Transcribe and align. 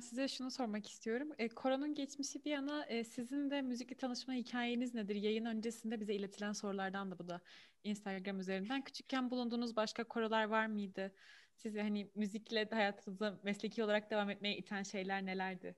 size 0.00 0.28
şunu 0.28 0.50
sormak 0.50 0.88
istiyorum. 0.88 1.28
E, 1.38 1.48
koronun 1.48 1.94
geçmişi 1.94 2.44
bir 2.44 2.50
yana 2.50 2.84
e, 2.84 3.04
sizin 3.04 3.50
de 3.50 3.62
müzikle 3.62 3.96
tanışma 3.96 4.34
hikayeniz 4.34 4.94
nedir? 4.94 5.14
Yayın 5.14 5.44
öncesinde 5.44 6.00
bize 6.00 6.14
iletilen 6.14 6.52
sorulardan 6.52 7.10
da 7.10 7.18
bu 7.18 7.28
da 7.28 7.40
Instagram 7.84 8.40
üzerinden. 8.40 8.82
Küçükken 8.82 9.30
bulunduğunuz 9.30 9.76
başka 9.76 10.04
korolar 10.04 10.44
var 10.44 10.66
mıydı? 10.66 11.12
Sizi 11.54 11.80
hani 11.80 12.10
müzikle 12.14 12.68
hayatınıza 12.70 13.38
mesleki 13.42 13.84
olarak 13.84 14.10
devam 14.10 14.30
etmeye 14.30 14.56
iten 14.56 14.82
şeyler 14.82 15.26
nelerdi? 15.26 15.74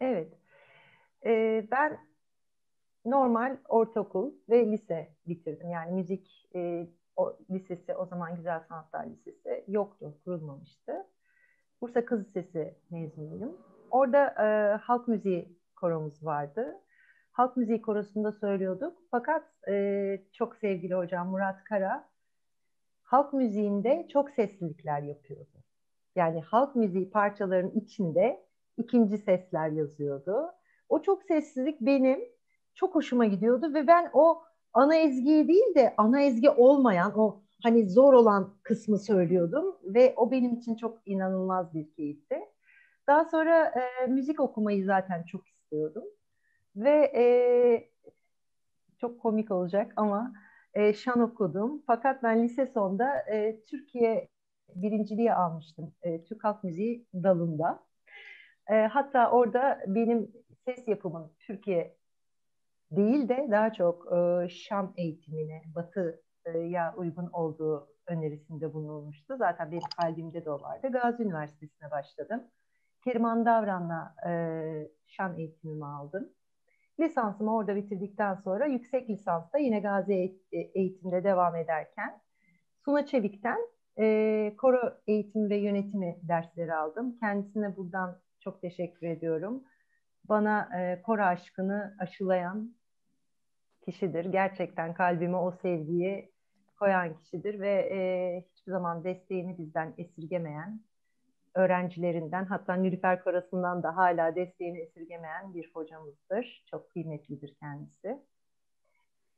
Evet. 0.00 0.32
Ee, 1.24 1.66
ben 1.70 1.98
normal 3.04 3.56
ortaokul 3.68 4.32
ve 4.48 4.66
lise 4.72 5.14
bitirdim. 5.26 5.70
Yani 5.70 5.92
müzik 5.92 6.48
e, 6.54 6.88
o, 7.16 7.38
lisesi 7.50 7.94
o 7.94 8.06
zaman 8.06 8.36
Güzel 8.36 8.60
Sanatlar 8.68 9.06
Lisesi 9.06 9.64
yoktu, 9.68 10.14
kurulmamıştı. 10.24 11.06
Bursa 11.80 12.04
Kız 12.04 12.20
Lisesi 12.26 12.74
mezunuyum. 12.90 13.56
Orada 13.90 14.26
e, 14.26 14.76
halk 14.76 15.08
müziği 15.08 15.58
koromuz 15.76 16.24
vardı. 16.24 16.76
Halk 17.32 17.56
müziği 17.56 17.82
korosunda 17.82 18.32
söylüyorduk. 18.32 18.98
Fakat 19.10 19.44
e, 19.68 20.24
çok 20.32 20.56
sevgili 20.56 20.94
hocam 20.94 21.28
Murat 21.28 21.64
Kara 21.64 22.08
halk 23.02 23.32
müziğinde 23.32 24.08
çok 24.12 24.30
seslilikler 24.30 25.02
yapıyordu. 25.02 25.64
Yani 26.16 26.40
halk 26.40 26.76
müziği 26.76 27.10
parçaların 27.10 27.70
içinde 27.70 28.46
ikinci 28.76 29.18
sesler 29.18 29.68
yazıyordu. 29.68 30.52
O 30.88 31.02
çok 31.02 31.22
sessizlik 31.22 31.80
benim 31.80 32.20
çok 32.74 32.94
hoşuma 32.94 33.26
gidiyordu 33.26 33.74
ve 33.74 33.86
ben 33.86 34.10
o 34.12 34.42
ana 34.72 34.96
ezgiyi 34.96 35.48
değil 35.48 35.74
de 35.74 35.94
ana 35.96 36.20
ezgi 36.22 36.50
olmayan 36.50 37.18
o 37.18 37.42
hani 37.62 37.90
zor 37.90 38.12
olan 38.12 38.54
kısmı 38.62 38.98
söylüyordum 38.98 39.76
ve 39.84 40.14
o 40.16 40.30
benim 40.30 40.54
için 40.54 40.76
çok 40.76 40.98
inanılmaz 41.06 41.74
bir 41.74 41.90
keyifti. 41.90 42.38
Daha 43.06 43.24
sonra 43.24 43.66
e, 43.66 44.06
müzik 44.06 44.40
okumayı 44.40 44.84
zaten 44.84 45.22
çok 45.22 45.48
istiyordum 45.48 46.04
ve 46.76 47.12
e, 47.14 47.24
çok 49.00 49.20
komik 49.20 49.50
olacak 49.50 49.92
ama 49.96 50.32
e, 50.74 50.92
şan 50.92 51.20
okudum. 51.20 51.82
Fakat 51.86 52.22
ben 52.22 52.44
lise 52.44 52.66
sonunda 52.66 53.18
e, 53.18 53.60
Türkiye 53.64 54.28
birinciliği 54.74 55.34
almıştım 55.34 55.94
e, 56.02 56.24
Türk 56.24 56.44
Halk 56.44 56.64
Müziği 56.64 57.06
dalında. 57.14 57.84
E, 58.70 58.74
hatta 58.74 59.30
orada 59.30 59.80
benim 59.86 60.32
ses 60.64 60.88
yapımım 60.88 61.32
Türkiye 61.38 61.96
değil 62.90 63.28
de 63.28 63.48
daha 63.50 63.72
çok 63.72 64.12
e, 64.12 64.48
Şam 64.48 64.94
eğitimine, 64.96 65.62
Batı'ya 66.46 66.94
uygun 66.96 67.26
olduğu 67.32 67.88
önerisinde 68.06 68.74
bulunmuştu. 68.74 69.36
Zaten 69.36 69.70
benim 69.70 69.82
kalbimde 70.00 70.44
de 70.44 70.50
o 70.50 70.60
vardı. 70.60 70.88
Gazi 70.92 71.22
Üniversitesi'ne 71.22 71.90
başladım. 71.90 72.44
Keriman 73.04 73.46
Davran'la 73.46 74.14
e, 74.26 74.32
Şam 75.06 75.38
eğitimimi 75.38 75.86
aldım. 75.86 76.28
Lisansımı 77.00 77.56
orada 77.56 77.76
bitirdikten 77.76 78.34
sonra 78.34 78.66
yüksek 78.66 79.10
lisansta 79.10 79.58
yine 79.58 79.80
Gazi 79.80 80.40
e, 80.52 80.58
eğitimde 80.58 81.24
devam 81.24 81.56
ederken 81.56 82.20
Suna 82.84 83.06
Çevik'ten 83.06 83.58
e, 83.98 84.56
koro 84.58 84.80
eğitimi 85.06 85.50
ve 85.50 85.56
yönetimi 85.56 86.18
dersleri 86.22 86.74
aldım. 86.74 87.16
Kendisine 87.20 87.76
buradan 87.76 88.20
çok 88.40 88.60
teşekkür 88.60 89.06
ediyorum. 89.06 89.64
Bana 90.24 90.68
e, 90.80 91.02
koro 91.02 91.22
aşkını 91.22 91.96
aşılayan 91.98 92.74
kişidir. 93.84 94.24
Gerçekten 94.24 94.94
kalbime 94.94 95.36
o 95.36 95.52
sevgiyi 95.52 96.32
koyan 96.78 97.16
kişidir 97.16 97.60
ve 97.60 97.70
e, 97.70 98.00
hiçbir 98.50 98.72
zaman 98.72 99.04
desteğini 99.04 99.58
bizden 99.58 99.94
esirgemeyen 99.98 100.80
öğrencilerinden 101.54 102.44
hatta 102.44 102.74
Nilüfer 102.74 103.24
Karası'ndan 103.24 103.82
da 103.82 103.96
hala 103.96 104.34
desteğini 104.34 104.78
esirgemeyen 104.78 105.54
bir 105.54 105.70
hocamızdır. 105.74 106.64
Çok 106.70 106.90
kıymetlidir 106.90 107.54
kendisi. 107.54 108.22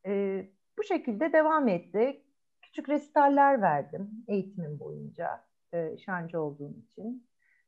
E, 0.06 0.44
bu 0.78 0.83
şekilde 0.83 1.33
devam 1.33 1.69
etti. 1.69 2.22
Küçük 2.62 2.88
resitaller 2.88 3.62
verdim 3.62 4.11
eğitimim 4.28 4.81
boyunca 4.81 5.44
e, 5.72 5.97
şancı 5.99 6.41
olduğum 6.41 6.75
için. 6.78 7.27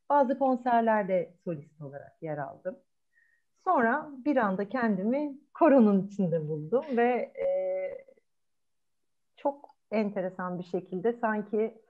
Bazı 0.09 0.39
konserlerde 0.39 1.33
solist 1.43 1.81
olarak 1.81 2.17
yer 2.21 2.37
aldım. 2.37 2.79
Sonra 3.65 4.11
bir 4.25 4.37
anda 4.37 4.69
kendimi 4.69 5.37
koronun 5.53 6.07
içinde 6.07 6.47
buldum 6.47 6.85
ve 6.97 7.11
e, 7.45 7.47
çok 9.37 9.75
enteresan 9.91 10.59
bir 10.59 10.63
şekilde 10.63 11.13
sanki 11.13 11.81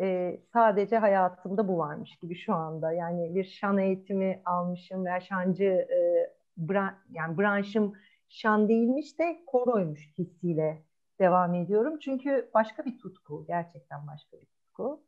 e, 0.00 0.38
sadece 0.52 0.98
hayatımda 0.98 1.68
bu 1.68 1.78
varmış 1.78 2.16
gibi 2.16 2.34
şu 2.34 2.54
anda. 2.54 2.92
Yani 2.92 3.34
bir 3.34 3.44
şan 3.44 3.78
eğitimi 3.78 4.42
almışım 4.44 5.04
veya 5.04 5.20
şancı 5.20 5.64
e, 5.64 6.30
bran, 6.56 6.94
yani 7.10 7.38
branşım 7.38 7.92
şan 8.28 8.68
değilmiş 8.68 9.18
de 9.18 9.44
koroymuş 9.46 10.18
hissiyle 10.18 10.82
devam 11.20 11.54
ediyorum. 11.54 11.98
Çünkü 11.98 12.50
başka 12.54 12.84
bir 12.84 12.98
tutku, 12.98 13.44
gerçekten 13.48 14.06
başka 14.06 14.40
bir 14.40 14.46
tutku. 14.46 15.02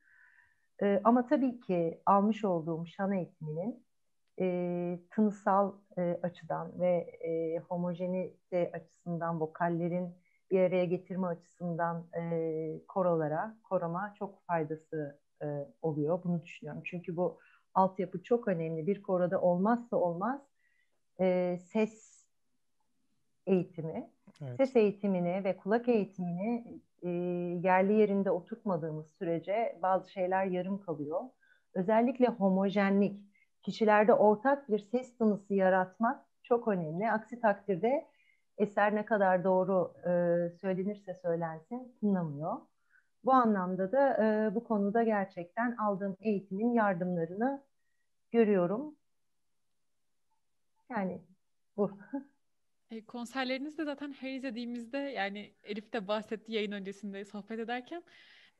E, 0.82 1.00
ama 1.04 1.26
tabii 1.26 1.60
ki 1.60 2.02
almış 2.06 2.44
olduğum 2.44 2.86
şan 2.86 3.12
eğitiminin 3.12 3.84
e, 4.40 4.98
tınısal 5.10 5.72
e, 5.98 6.18
açıdan 6.22 6.80
ve 6.80 6.96
e, 7.20 7.58
homojenite 7.58 8.70
açısından 8.74 9.40
vokallerin 9.40 10.14
bir 10.50 10.60
araya 10.60 10.84
getirme 10.84 11.26
açısından 11.26 12.06
e, 12.16 12.86
korolara, 12.88 13.56
koroma 13.62 14.14
çok 14.18 14.46
faydası 14.46 15.20
e, 15.42 15.46
oluyor. 15.82 16.20
Bunu 16.24 16.42
düşünüyorum. 16.42 16.82
Çünkü 16.84 17.16
bu 17.16 17.38
altyapı 17.74 18.22
çok 18.22 18.48
önemli. 18.48 18.86
Bir 18.86 19.02
koroda 19.02 19.40
olmazsa 19.40 19.96
olmaz 19.96 20.40
e, 21.20 21.58
ses 21.72 22.24
eğitimi. 23.46 24.10
Evet. 24.42 24.56
Ses 24.56 24.76
eğitimini 24.76 25.44
ve 25.44 25.56
kulak 25.56 25.88
eğitimini 25.88 26.80
e, 27.02 27.08
yerli 27.62 27.92
yerinde 27.92 28.30
oturtmadığımız 28.30 29.06
sürece 29.18 29.78
bazı 29.82 30.12
şeyler 30.12 30.46
yarım 30.46 30.80
kalıyor. 30.80 31.20
Özellikle 31.74 32.26
homojenlik 32.26 33.20
kişilerde 33.64 34.12
ortak 34.12 34.70
bir 34.70 34.78
ses 34.78 35.18
tınısı 35.18 35.54
yaratmak 35.54 36.24
çok 36.42 36.68
önemli. 36.68 37.10
Aksi 37.10 37.40
takdirde 37.40 38.06
eser 38.58 38.94
ne 38.94 39.04
kadar 39.04 39.44
doğru 39.44 39.94
e, 39.98 40.10
söylenirse 40.60 41.14
söylensin 41.14 41.96
tınlamıyor. 42.00 42.56
Bu 43.24 43.32
anlamda 43.32 43.92
da 43.92 44.24
e, 44.24 44.54
bu 44.54 44.64
konuda 44.64 45.02
gerçekten 45.02 45.76
aldığım 45.76 46.16
eğitimin 46.20 46.72
yardımlarını 46.72 47.62
görüyorum. 48.32 48.94
Yani 50.90 51.22
bu. 51.76 51.90
E, 52.90 53.04
konserlerinizde 53.04 53.84
zaten 53.84 54.12
her 54.12 54.32
izlediğimizde 54.32 54.98
yani 54.98 55.54
Elif 55.64 55.92
de 55.92 56.08
bahsetti 56.08 56.52
yayın 56.52 56.72
öncesinde 56.72 57.24
sohbet 57.24 57.58
ederken 57.58 58.02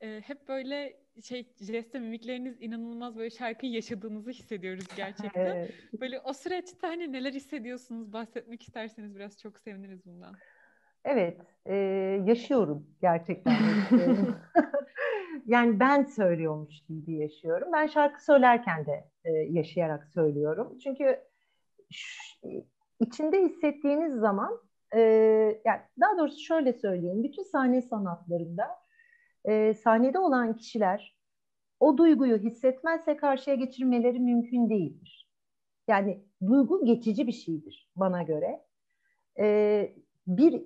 e, 0.00 0.21
hep 0.21 0.49
böyle 0.49 0.97
şey 1.22 1.49
jest 1.60 1.94
mimikleriniz 1.94 2.62
inanılmaz 2.62 3.16
böyle 3.16 3.31
şarkıyı 3.31 3.72
yaşadığınızı 3.72 4.31
hissediyoruz 4.31 4.87
gerçekten. 4.97 5.47
evet. 5.47 5.71
Böyle 6.00 6.21
o 6.21 6.32
süreçte 6.32 6.87
hani 6.87 7.12
neler 7.12 7.32
hissediyorsunuz 7.32 8.12
bahsetmek 8.12 8.62
isterseniz 8.62 9.15
biraz 9.15 9.41
çok 9.41 9.59
seviniriz 9.59 10.06
bundan. 10.06 10.34
Evet, 11.05 11.41
e, 11.66 11.75
yaşıyorum 12.27 12.87
gerçekten. 13.00 13.56
yani 15.47 15.81
ben 15.81 16.05
söylüyormuş 16.05 16.81
gibi 16.88 17.12
yaşıyorum. 17.16 17.69
Ben 17.72 17.87
şarkı 17.87 18.25
söylerken 18.25 18.87
de 18.87 19.05
e, 19.25 19.31
yaşayarak 19.31 20.06
söylüyorum. 20.06 20.78
Çünkü 20.78 21.21
içinde 23.00 23.43
hissettiğiniz 23.43 24.14
zaman, 24.14 24.61
e, 24.94 25.00
yani 25.64 25.81
daha 26.00 26.19
doğrusu 26.19 26.40
şöyle 26.40 26.73
söyleyeyim, 26.73 27.25
bütün 27.25 27.43
sahne 27.43 27.82
sanatlarında 27.82 28.84
e, 29.44 29.75
sahnede 29.75 30.19
olan 30.19 30.56
kişiler 30.56 31.17
o 31.81 31.99
duyguyu 31.99 32.38
hissetmezse 32.38 33.17
karşıya 33.17 33.56
geçirmeleri 33.56 34.20
mümkün 34.20 34.70
değildir. 34.70 35.31
Yani 35.88 36.25
duygu 36.46 36.85
geçici 36.85 37.26
bir 37.26 37.32
şeydir 37.32 37.91
bana 37.96 38.23
göre. 38.23 38.64
E, 39.38 39.96
bir 40.26 40.62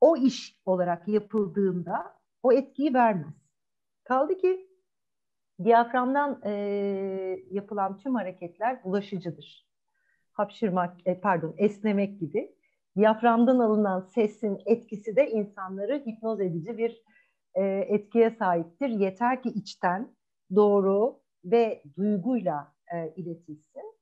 o 0.00 0.16
iş 0.16 0.60
olarak 0.66 1.08
yapıldığında 1.08 2.20
o 2.42 2.52
etkiyi 2.52 2.94
vermez. 2.94 3.34
Kaldı 4.04 4.38
ki 4.38 4.70
diyaframdan 5.64 6.40
e, 6.44 6.50
yapılan 7.50 7.98
tüm 7.98 8.14
hareketler 8.14 8.84
bulaşıcıdır. 8.84 9.70
Hapşırmak, 10.32 11.06
e, 11.06 11.20
pardon 11.20 11.54
esnemek 11.58 12.20
gibi. 12.20 12.54
Diyaframdan 12.96 13.58
alınan 13.58 14.00
sesin 14.00 14.58
etkisi 14.66 15.16
de 15.16 15.30
insanları 15.30 16.02
hipnoz 16.06 16.40
edici 16.40 16.78
bir 16.78 17.02
e, 17.54 17.62
etkiye 17.88 18.30
sahiptir. 18.30 18.88
Yeter 18.88 19.42
ki 19.42 19.48
içten, 19.48 20.16
doğru 20.54 21.20
ve 21.44 21.82
duyguyla 21.96 22.74
e, 22.94 23.14
iletilsin. 23.16 24.00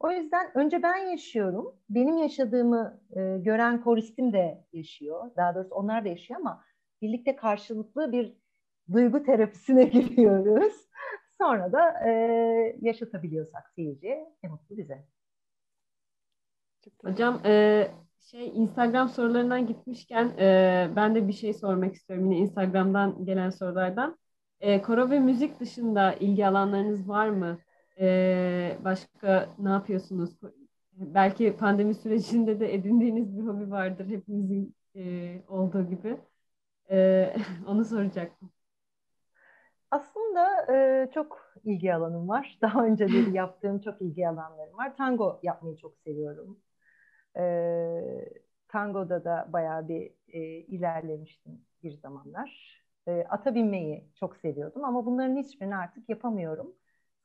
O 0.00 0.10
yüzden 0.10 0.58
önce 0.58 0.82
ben 0.82 0.96
yaşıyorum. 0.96 1.76
Benim 1.90 2.16
yaşadığımı 2.16 3.00
e, 3.16 3.38
gören 3.38 3.82
koristim 3.82 4.32
de 4.32 4.64
yaşıyor. 4.72 5.30
Daha 5.36 5.54
doğrusu 5.54 5.74
onlar 5.74 6.04
da 6.04 6.08
yaşıyor 6.08 6.40
ama 6.40 6.64
birlikte 7.02 7.36
karşılıklı 7.36 8.12
bir 8.12 8.36
duygu 8.92 9.22
terapisine 9.22 9.84
giriyoruz. 9.92 10.88
Sonra 11.40 11.72
da 11.72 12.08
e, 12.08 12.10
yaşatabiliyorsak 12.80 13.72
seyirciye 13.76 14.32
ne 14.42 14.48
mutlu 14.48 14.76
bize. 14.76 15.04
Hocam 17.04 17.40
e, 17.44 17.86
şey 18.24 18.48
Instagram 18.48 19.08
sorularından 19.08 19.66
gitmişken 19.66 20.32
e, 20.38 20.90
ben 20.96 21.14
de 21.14 21.28
bir 21.28 21.32
şey 21.32 21.52
sormak 21.54 21.94
istiyorum 21.94 22.30
yine 22.30 22.38
Instagram'dan 22.38 23.24
gelen 23.24 23.50
sorulardan. 23.50 24.18
E, 24.60 24.82
koro 24.82 25.10
ve 25.10 25.20
müzik 25.20 25.60
dışında 25.60 26.14
ilgi 26.14 26.46
alanlarınız 26.46 27.08
var 27.08 27.28
mı? 27.28 27.58
E, 28.00 28.78
başka 28.84 29.48
ne 29.58 29.70
yapıyorsunuz? 29.70 30.36
Belki 30.92 31.56
pandemi 31.56 31.94
sürecinde 31.94 32.60
de 32.60 32.74
edindiğiniz 32.74 33.38
bir 33.38 33.42
hobi 33.42 33.70
vardır 33.70 34.06
hepimizin 34.06 34.74
e, 34.96 35.42
olduğu 35.48 35.88
gibi. 35.90 36.16
E, 36.90 37.36
onu 37.66 37.84
soracaktım. 37.84 38.50
Aslında 39.90 40.72
e, 40.72 41.10
çok 41.14 41.54
ilgi 41.64 41.94
alanım 41.94 42.28
var. 42.28 42.58
Daha 42.62 42.84
önce 42.84 43.08
de 43.08 43.30
yaptığım 43.32 43.80
çok 43.80 44.02
ilgi 44.02 44.28
alanlarım 44.28 44.76
var. 44.78 44.96
Tango 44.96 45.40
yapmayı 45.42 45.76
çok 45.76 45.96
seviyorum. 45.98 46.58
E, 47.36 47.44
tangoda 48.68 49.24
da 49.24 49.48
bayağı 49.52 49.88
bir 49.88 50.12
e, 50.28 50.40
ilerlemiştim 50.46 51.60
bir 51.82 51.92
zamanlar. 51.92 52.80
E, 53.08 53.24
ata 53.30 53.54
binmeyi 53.54 54.08
çok 54.20 54.36
seviyordum 54.36 54.84
ama 54.84 55.06
bunların 55.06 55.36
hiçbirini 55.36 55.76
artık 55.76 56.08
yapamıyorum. 56.08 56.74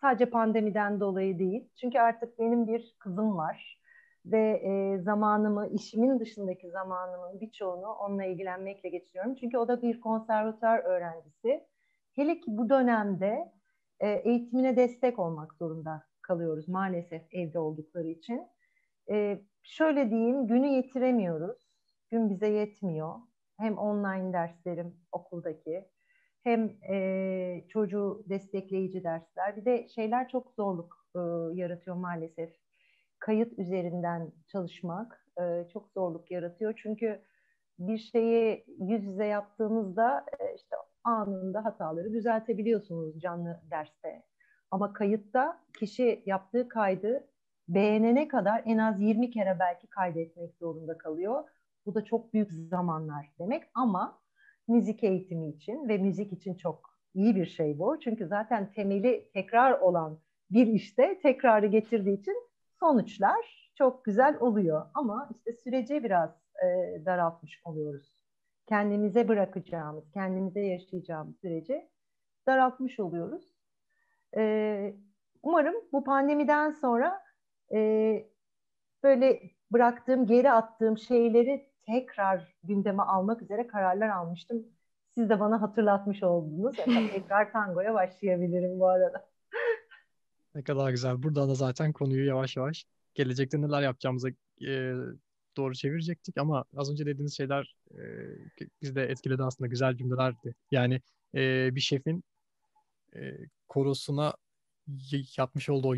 Sadece 0.01 0.25
pandemiden 0.25 0.99
dolayı 0.99 1.39
değil. 1.39 1.69
Çünkü 1.75 1.99
artık 1.99 2.39
benim 2.39 2.67
bir 2.67 2.95
kızım 2.99 3.37
var 3.37 3.79
ve 4.25 4.61
e, 4.63 5.01
zamanımı, 5.01 5.67
işimin 5.67 6.19
dışındaki 6.19 6.69
zamanımın 6.69 7.41
birçoğunu 7.41 7.87
onunla 7.87 8.23
ilgilenmekle 8.23 8.89
geçiriyorum. 8.89 9.35
Çünkü 9.35 9.57
o 9.57 9.67
da 9.67 9.81
bir 9.81 10.01
konservatuar 10.01 10.79
öğrencisi. 10.79 11.67
Hele 12.15 12.39
ki 12.39 12.45
bu 12.47 12.69
dönemde 12.69 13.51
e, 13.99 14.09
eğitimine 14.09 14.75
destek 14.75 15.19
olmak 15.19 15.53
zorunda 15.53 16.03
kalıyoruz 16.21 16.67
maalesef 16.67 17.21
evde 17.31 17.59
oldukları 17.59 18.07
için. 18.07 18.47
E, 19.09 19.41
şöyle 19.69 20.09
diyeyim, 20.09 20.47
günü 20.47 20.67
yetiremiyoruz. 20.67 21.57
Gün 22.11 22.29
bize 22.29 22.47
yetmiyor. 22.47 23.15
Hem 23.57 23.77
online 23.77 24.33
derslerim 24.33 24.95
okuldaki, 25.11 25.89
hem 26.43 26.69
e, 26.93 27.67
çocuğu 27.69 28.25
destekleyici 28.29 29.03
dersler. 29.03 29.57
Bir 29.57 29.65
de 29.65 29.87
şeyler 29.87 30.29
çok 30.29 30.51
zorluk 30.51 31.05
e, 31.15 31.19
yaratıyor 31.53 31.95
maalesef. 31.95 32.49
Kayıt 33.19 33.59
üzerinden 33.59 34.31
çalışmak 34.47 35.25
e, 35.41 35.67
çok 35.73 35.91
zorluk 35.91 36.31
yaratıyor. 36.31 36.73
Çünkü 36.83 37.21
bir 37.79 37.97
şeyi 37.97 38.65
yüz 38.79 39.03
yüze 39.03 39.25
yaptığınızda 39.25 40.25
e, 40.39 40.55
işte 40.55 40.75
anında 41.03 41.65
hataları 41.65 42.13
düzeltebiliyorsunuz 42.13 43.19
canlı 43.19 43.61
derste. 43.71 44.23
Ama 44.71 44.93
kayıtta 44.93 45.61
kişi 45.79 46.23
yaptığı 46.25 46.69
kaydı 46.69 47.28
beğenene 47.69 48.27
kadar 48.27 48.63
en 48.65 48.77
az 48.77 49.01
20 49.01 49.31
kere 49.31 49.57
belki 49.59 49.87
kaydetmek 49.87 50.55
zorunda 50.55 50.97
kalıyor. 50.97 51.43
Bu 51.85 51.95
da 51.95 52.03
çok 52.03 52.33
büyük 52.33 52.51
zamanlar 52.53 53.29
demek 53.39 53.63
ama 53.73 54.19
müzik 54.67 55.03
eğitimi 55.03 55.49
için 55.49 55.87
ve 55.89 55.97
müzik 55.97 56.33
için 56.33 56.53
çok 56.53 56.99
iyi 57.13 57.35
bir 57.35 57.45
şey 57.45 57.79
bu. 57.79 57.99
Çünkü 57.99 58.27
zaten 58.27 58.71
temeli 58.71 59.29
tekrar 59.33 59.79
olan 59.79 60.19
bir 60.51 60.67
işte 60.67 61.19
tekrarı 61.21 61.67
getirdiği 61.67 62.19
için 62.19 62.35
sonuçlar 62.79 63.71
çok 63.77 64.05
güzel 64.05 64.37
oluyor. 64.39 64.85
Ama 64.93 65.29
işte 65.35 65.53
süreci 65.53 66.03
biraz 66.03 66.29
e, 66.63 67.01
daraltmış 67.05 67.61
oluyoruz. 67.65 68.13
Kendimize 68.65 69.27
bırakacağımız, 69.27 70.11
kendimize 70.11 70.59
yaşayacağımız 70.59 71.35
süreci 71.41 71.89
daraltmış 72.47 72.99
oluyoruz. 72.99 73.53
E, 74.37 74.93
umarım 75.43 75.75
bu 75.91 76.03
pandemiden 76.03 76.71
sonra 76.71 77.28
e, 77.73 78.29
böyle 79.03 79.41
bıraktığım, 79.71 80.27
geri 80.27 80.51
attığım 80.51 80.97
şeyleri 80.97 81.69
tekrar 81.85 82.55
gündeme 82.63 83.03
almak 83.03 83.41
üzere 83.41 83.67
kararlar 83.67 84.09
almıştım. 84.09 84.65
Siz 85.17 85.29
de 85.29 85.39
bana 85.39 85.61
hatırlatmış 85.61 86.23
oldunuz. 86.23 86.75
tekrar 87.13 87.51
tangoya 87.51 87.93
başlayabilirim 87.93 88.79
bu 88.79 88.87
arada. 88.87 89.29
Ne 90.55 90.63
kadar 90.63 90.89
güzel. 90.91 91.23
Buradan 91.23 91.49
da 91.49 91.55
zaten 91.55 91.93
konuyu 91.93 92.25
yavaş 92.25 92.57
yavaş 92.57 92.85
gelecekte 93.13 93.61
neler 93.61 93.81
yapacağımıza 93.81 94.29
e, 94.67 94.93
doğru 95.57 95.75
çevirecektik 95.75 96.37
ama 96.37 96.65
az 96.75 96.91
önce 96.91 97.05
dediğiniz 97.05 97.37
şeyler 97.37 97.75
e, 97.91 98.01
bizi 98.81 98.95
de 98.95 99.03
etkiledi 99.03 99.43
aslında 99.43 99.67
güzel 99.67 99.95
cümlelerdi. 99.95 100.55
Yani 100.71 101.01
e, 101.35 101.75
bir 101.75 101.81
şefin 101.81 102.23
e, 103.15 103.37
korosuna 103.67 104.33
yapmış 105.37 105.69
olduğu 105.69 105.87
o 105.87 105.95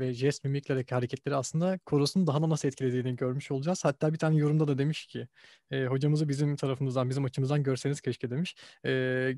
ve 0.00 0.14
jest 0.14 0.44
mimiklerindeki 0.44 0.94
hareketleri 0.94 1.36
aslında 1.36 1.78
korosunun 1.78 2.26
daha 2.26 2.42
da 2.42 2.48
nasıl 2.48 2.68
etkilediğini 2.68 3.16
görmüş 3.16 3.50
olacağız. 3.50 3.84
Hatta 3.84 4.12
bir 4.12 4.18
tane 4.18 4.36
yorumda 4.36 4.68
da 4.68 4.78
demiş 4.78 5.06
ki 5.06 5.28
e, 5.70 5.84
hocamızı 5.84 6.28
bizim 6.28 6.56
tarafımızdan, 6.56 7.10
bizim 7.10 7.24
açımızdan 7.24 7.62
görseniz 7.62 8.00
keşke 8.00 8.30
demiş. 8.30 8.56
E, 8.84 9.32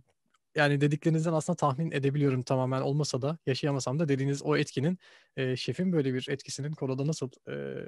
yani 0.54 0.80
dediklerinizden 0.80 1.32
aslında 1.32 1.56
tahmin 1.56 1.90
edebiliyorum 1.90 2.42
tamamen 2.42 2.80
olmasa 2.80 3.22
da 3.22 3.38
yaşayamasam 3.46 3.98
da 3.98 4.08
dediğiniz 4.08 4.42
o 4.42 4.56
etkinin 4.56 4.98
e, 5.36 5.56
şefin 5.56 5.92
böyle 5.92 6.14
bir 6.14 6.26
etkisinin 6.30 6.72
koroda 6.72 7.06
nasıl 7.06 7.30
e, 7.48 7.84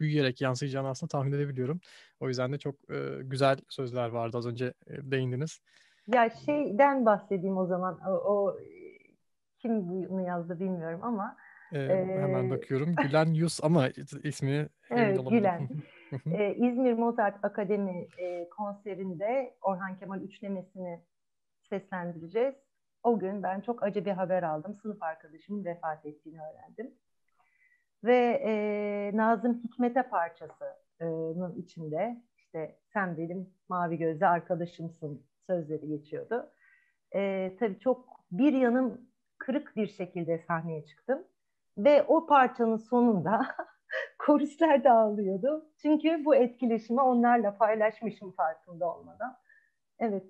büyüyerek 0.00 0.40
yansıyacağını 0.40 0.88
aslında 0.88 1.08
tahmin 1.08 1.32
edebiliyorum. 1.32 1.80
O 2.20 2.28
yüzden 2.28 2.52
de 2.52 2.58
çok 2.58 2.74
e, 2.90 3.22
güzel 3.22 3.58
sözler 3.68 4.08
vardı 4.08 4.36
az 4.36 4.46
önce 4.46 4.66
e, 4.66 4.92
değindiniz. 5.10 5.60
Ya 6.14 6.30
şeyden 6.30 7.06
bahsedeyim 7.06 7.56
o 7.56 7.66
zaman. 7.66 8.00
O, 8.06 8.10
o 8.10 8.58
kim 9.58 9.88
bunu 9.88 10.26
yazdı 10.26 10.60
bilmiyorum 10.60 11.00
ama. 11.02 11.36
Ee, 11.72 11.78
e, 11.78 12.06
hemen 12.06 12.50
bakıyorum. 12.50 12.94
Gülen 13.02 13.26
Yus 13.26 13.64
ama 13.64 13.88
ismini 14.22 14.68
Evet 14.90 15.20
Gülen. 15.30 15.68
ee, 16.32 16.54
İzmir 16.54 16.92
Mozart 16.92 17.44
Akademi 17.44 18.08
e, 18.18 18.48
konserinde 18.48 19.54
Orhan 19.62 19.98
Kemal 19.98 20.22
üçlemesini 20.22 21.00
seslendireceğiz. 21.68 22.54
O 23.02 23.18
gün 23.18 23.42
ben 23.42 23.60
çok 23.60 23.82
acı 23.82 24.04
bir 24.04 24.10
haber 24.10 24.42
aldım. 24.42 24.74
Sınıf 24.74 25.02
arkadaşımın 25.02 25.64
vefat 25.64 26.06
ettiğini 26.06 26.38
öğrendim. 26.40 26.94
Ve 28.04 28.42
e, 28.44 29.16
Nazım 29.16 29.62
Hikmet'e 29.64 30.02
parçasının 30.02 31.56
içinde 31.56 32.22
işte 32.36 32.78
sen 32.92 33.16
benim 33.16 33.50
mavi 33.68 33.98
gözlü 33.98 34.26
arkadaşımsın 34.26 35.26
sözleri 35.46 35.88
geçiyordu. 35.88 36.50
E, 37.14 37.52
tabii 37.60 37.78
çok 37.78 38.08
bir 38.30 38.52
yanım 38.52 39.08
kırık 39.48 39.76
bir 39.76 39.86
şekilde 39.86 40.38
sahneye 40.38 40.86
çıktım. 40.86 41.24
Ve 41.78 42.02
o 42.02 42.26
parçanın 42.26 42.76
sonunda 42.76 43.56
koristler 44.18 44.84
de 44.84 44.90
ağlıyordu. 44.90 45.70
Çünkü 45.82 46.24
bu 46.24 46.34
etkileşimi 46.34 47.00
onlarla 47.00 47.56
paylaşmışım 47.56 48.32
farkında 48.32 48.94
olmadan. 48.96 49.38
Evet. 49.98 50.26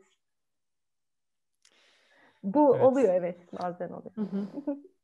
Bu 2.42 2.76
evet. 2.76 2.84
oluyor 2.84 3.14
evet 3.14 3.52
bazen 3.62 3.88
oluyor. 3.88 4.14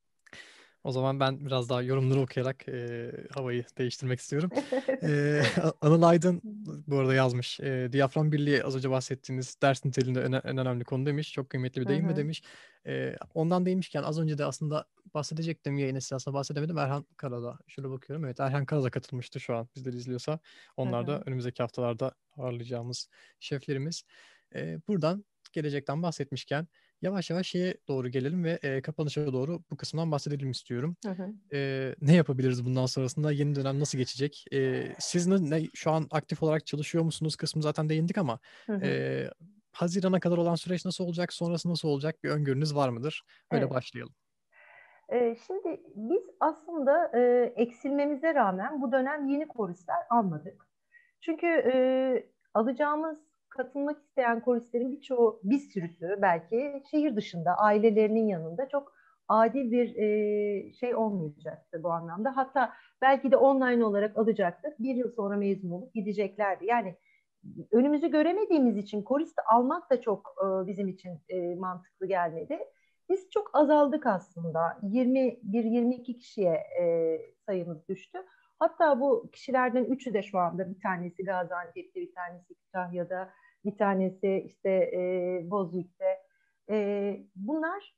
O 0.84 0.92
zaman 0.92 1.20
ben 1.20 1.46
biraz 1.46 1.68
daha 1.68 1.82
yorumları 1.82 2.20
okuyarak 2.20 2.68
e, 2.68 3.10
havayı 3.34 3.64
değiştirmek 3.78 4.20
istiyorum. 4.20 4.50
e, 5.02 5.42
Anıl 5.80 6.02
Aydın 6.02 6.40
bu 6.86 6.98
arada 6.98 7.14
yazmış. 7.14 7.60
E, 7.60 7.88
diyafram 7.92 8.32
birliği 8.32 8.64
az 8.64 8.76
önce 8.76 8.90
bahsettiğiniz 8.90 9.56
ders 9.62 9.84
niteliğinde 9.84 10.20
en, 10.22 10.32
en 10.32 10.58
önemli 10.58 10.84
konu 10.84 11.06
demiş. 11.06 11.32
Çok 11.32 11.50
kıymetli 11.50 11.80
bir 11.80 11.88
deyim 11.88 12.06
mi 12.06 12.16
demiş. 12.16 12.42
E, 12.86 13.16
ondan 13.34 13.66
değmişken 13.66 14.02
az 14.02 14.18
önce 14.18 14.38
de 14.38 14.44
aslında 14.44 14.86
bahsedecektim 15.14 15.78
yayın 15.78 15.94
esnasında 15.94 16.34
bahsedemedim. 16.34 16.78
Erhan 16.78 17.06
Karada. 17.16 17.58
Şöyle 17.68 17.90
bakıyorum. 17.90 18.24
Evet 18.24 18.40
Erhan 18.40 18.66
Karada 18.66 18.90
katılmıştı 18.90 19.40
şu 19.40 19.56
an 19.56 19.68
bizleri 19.76 19.96
izliyorsa. 19.96 20.38
Onlar 20.76 21.06
da 21.06 21.22
önümüzdeki 21.26 21.62
haftalarda 21.62 22.12
ağırlayacağımız 22.36 23.08
şeflerimiz. 23.40 24.02
E, 24.54 24.78
buradan 24.88 25.24
gelecekten 25.52 26.02
bahsetmişken 26.02 26.66
yavaş 27.04 27.30
yavaş 27.30 27.46
şeye 27.46 27.74
doğru 27.88 28.08
gelelim 28.08 28.44
ve 28.44 28.58
e, 28.62 28.82
kapanışa 28.82 29.32
doğru 29.32 29.60
bu 29.70 29.76
kısımdan 29.76 30.12
bahsedelim 30.12 30.50
istiyorum. 30.50 30.96
Hı 31.04 31.10
hı. 31.10 31.32
E, 31.56 31.94
ne 32.00 32.14
yapabiliriz 32.14 32.64
bundan 32.64 32.86
sonrasında? 32.86 33.32
Yeni 33.32 33.54
dönem 33.54 33.80
nasıl 33.80 33.98
geçecek? 33.98 34.44
E, 34.52 34.88
siz 34.98 35.26
ne, 35.26 35.50
ne 35.50 35.66
şu 35.74 35.90
an 35.90 36.06
aktif 36.10 36.42
olarak 36.42 36.66
çalışıyor 36.66 37.04
musunuz? 37.04 37.36
Kısmı 37.36 37.62
zaten 37.62 37.88
değindik 37.88 38.18
ama 38.18 38.38
hı 38.66 38.72
hı. 38.72 38.84
E, 38.84 39.30
Haziran'a 39.72 40.20
kadar 40.20 40.38
olan 40.38 40.54
süreç 40.54 40.84
nasıl 40.84 41.04
olacak? 41.04 41.32
Sonrası 41.32 41.70
nasıl 41.70 41.88
olacak? 41.88 42.24
Bir 42.24 42.30
öngörünüz 42.30 42.74
var 42.74 42.88
mıdır? 42.88 43.22
Öyle 43.50 43.64
evet. 43.64 43.74
başlayalım. 43.74 44.14
Şimdi 45.46 45.80
biz 45.94 46.22
aslında 46.40 47.10
e, 47.14 47.52
eksilmemize 47.56 48.34
rağmen 48.34 48.82
bu 48.82 48.92
dönem 48.92 49.28
yeni 49.28 49.48
koristler 49.48 49.96
almadık. 50.10 50.66
Çünkü 51.20 51.46
e, 51.46 51.74
alacağımız 52.54 53.18
katılmak 53.56 53.98
isteyen 53.98 54.40
koristlerin 54.40 54.92
birçoğu, 54.92 55.40
bir 55.44 55.58
sürüsü 55.58 56.18
belki 56.22 56.82
şehir 56.90 57.16
dışında, 57.16 57.54
ailelerinin 57.58 58.28
yanında 58.28 58.68
çok 58.68 58.92
adil 59.28 59.70
bir 59.70 59.96
e, 59.96 60.72
şey 60.72 60.94
olmayacaktı 60.94 61.82
bu 61.82 61.90
anlamda. 61.92 62.36
Hatta 62.36 62.72
belki 63.02 63.30
de 63.30 63.36
online 63.36 63.84
olarak 63.84 64.18
alacaktık. 64.18 64.78
Bir 64.78 64.94
yıl 64.94 65.12
sonra 65.12 65.36
mezun 65.36 65.70
olup 65.70 65.94
gideceklerdi. 65.94 66.66
Yani 66.66 66.96
önümüzü 67.72 68.10
göremediğimiz 68.10 68.76
için 68.76 69.02
korist 69.02 69.38
almak 69.52 69.90
da 69.90 70.00
çok 70.00 70.34
e, 70.44 70.66
bizim 70.66 70.88
için 70.88 71.20
e, 71.28 71.54
mantıklı 71.54 72.06
gelmedi. 72.06 72.58
Biz 73.10 73.30
çok 73.30 73.50
azaldık 73.52 74.06
aslında. 74.06 74.78
21-22 74.82 76.18
kişiye 76.18 76.54
e, 76.80 77.18
sayımız 77.46 77.88
düştü. 77.88 78.18
Hatta 78.58 79.00
bu 79.00 79.30
kişilerden 79.32 79.84
üçü 79.84 80.14
de 80.14 80.22
şu 80.22 80.38
anda 80.38 80.70
bir 80.70 80.80
tanesi 80.80 81.24
Gaziantep'te, 81.24 82.00
bir 82.00 82.14
tanesi 82.14 82.54
Kütahya'da, 82.54 83.30
bir 83.64 83.76
tanesi 83.78 84.44
işte 84.46 84.70
e, 84.70 85.40
Bozüyük'te. 85.50 86.18
E, 86.70 87.16
bunlar 87.36 87.94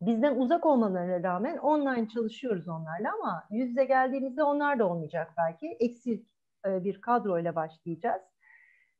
bizden 0.00 0.36
uzak 0.36 0.66
olmalarına 0.66 1.22
rağmen 1.22 1.58
online 1.58 2.08
çalışıyoruz 2.08 2.68
onlarla 2.68 3.12
ama 3.14 3.44
yüz 3.50 3.68
yüze 3.68 3.84
geldiğimizde 3.84 4.42
onlar 4.42 4.78
da 4.78 4.88
olmayacak 4.88 5.32
belki. 5.38 5.76
Eksik 5.80 6.28
e, 6.66 6.84
bir 6.84 7.00
kadroyla 7.00 7.54
başlayacağız. 7.54 8.22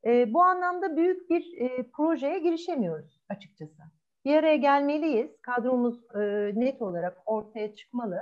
E, 0.05 0.33
bu 0.33 0.43
anlamda 0.43 0.97
büyük 0.97 1.29
bir 1.29 1.57
e, 1.57 1.89
projeye 1.91 2.39
girişemiyoruz 2.39 3.21
açıkçası. 3.29 3.83
Bir 4.25 4.35
araya 4.35 4.55
gelmeliyiz. 4.55 5.41
Kadromuz 5.41 6.15
e, 6.15 6.51
net 6.55 6.81
olarak 6.81 7.17
ortaya 7.25 7.75
çıkmalı. 7.75 8.19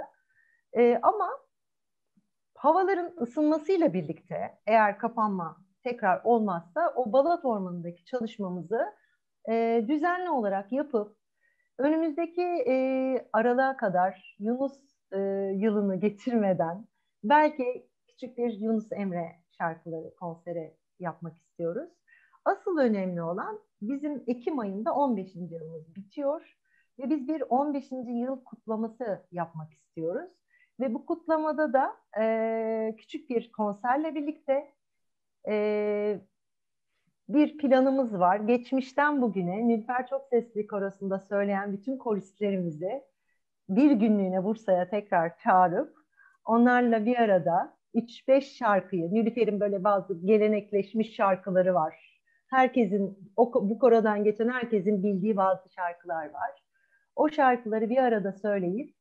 E, 0.74 1.00
ama 1.02 1.30
havaların 2.56 3.14
ısınmasıyla 3.22 3.94
birlikte 3.94 4.58
eğer 4.68 4.98
kapanma 4.98 5.65
tekrar 5.86 6.22
olmazsa 6.24 6.94
o 6.96 7.14
Balat 7.14 7.46
Ormanı'ndaki 7.46 8.06
çalışmamızı 8.06 8.86
e, 9.50 9.86
düzenli 9.88 10.30
olarak 10.30 10.72
yapıp 10.72 11.18
önümüzdeki 11.78 12.42
e, 12.42 13.28
aralığa 13.34 13.78
kadar 13.78 14.36
Yunus 14.40 14.74
e, 15.12 15.20
yılını 15.56 15.96
getirmeden 15.96 16.88
belki 17.24 17.88
küçük 18.08 18.38
bir 18.38 18.54
Yunus 18.54 18.92
Emre 18.92 19.36
şarkıları 19.58 20.16
konsere 20.16 20.74
yapmak 21.00 21.38
istiyoruz. 21.38 21.90
Asıl 22.46 22.78
önemli 22.78 23.22
olan 23.22 23.60
bizim 23.82 24.24
Ekim 24.28 24.60
ayında 24.60 24.94
15. 24.96 25.36
yılımız 25.36 25.96
bitiyor 25.96 26.58
ve 27.00 27.10
biz 27.10 27.28
bir 27.28 27.44
15. 27.50 27.92
yıl 27.92 28.44
kutlaması 28.44 29.26
yapmak 29.32 29.74
istiyoruz. 29.74 30.32
Ve 30.80 30.94
bu 30.94 31.06
kutlamada 31.06 31.74
da 31.74 31.98
e, 32.22 32.96
küçük 32.98 33.30
bir 33.30 33.52
konserle 33.52 34.16
birlikte 34.16 34.75
e, 35.48 36.20
bir 37.30 37.58
planımız 37.58 38.20
var. 38.20 38.38
Geçmişten 38.38 39.22
bugüne 39.22 39.68
Nilfer 39.68 40.08
Çok 40.08 40.28
Sesli 40.28 40.68
Korosu'nda 40.68 41.20
söyleyen 41.20 41.74
bütün 41.74 41.98
koristlerimizi 41.98 43.04
bir 43.70 43.92
günlüğüne 43.92 44.44
Bursa'ya 44.44 44.90
tekrar 44.90 45.38
çağırıp 45.38 45.96
onlarla 46.46 47.06
bir 47.06 47.16
arada 47.16 47.78
3-5 47.96 48.42
şarkıyı, 48.42 49.14
Nilüfer'in 49.14 49.60
böyle 49.60 49.84
bazı 49.84 50.26
gelenekleşmiş 50.26 51.16
şarkıları 51.16 51.74
var. 51.74 52.22
Herkesin, 52.48 53.32
o, 53.36 53.70
bu 53.70 53.80
korodan 53.80 54.24
geçen 54.24 54.50
herkesin 54.50 55.04
bildiği 55.04 55.38
bazı 55.38 55.70
şarkılar 55.74 56.26
var. 56.26 56.64
O 57.16 57.30
şarkıları 57.30 57.90
bir 57.90 57.98
arada 57.98 58.32
söyleyip 58.32 58.96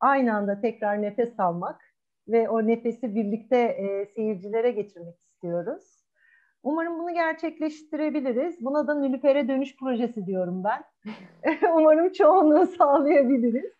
aynı 0.00 0.36
anda 0.36 0.60
tekrar 0.60 1.02
nefes 1.02 1.40
almak 1.40 1.80
ve 2.28 2.48
o 2.48 2.66
nefesi 2.66 3.14
birlikte 3.14 3.56
e, 3.56 4.06
seyircilere 4.06 4.70
geçirmek 4.70 5.18
istiyoruz. 5.18 5.98
Umarım 6.62 6.98
bunu 6.98 7.14
gerçekleştirebiliriz. 7.14 8.64
Buna 8.64 8.86
da 8.86 8.94
Nülüfer'e 8.94 9.48
dönüş 9.48 9.76
projesi 9.76 10.26
diyorum 10.26 10.64
ben. 10.64 10.84
Umarım 11.74 12.12
çoğunluğu 12.12 12.66
sağlayabiliriz. 12.66 13.78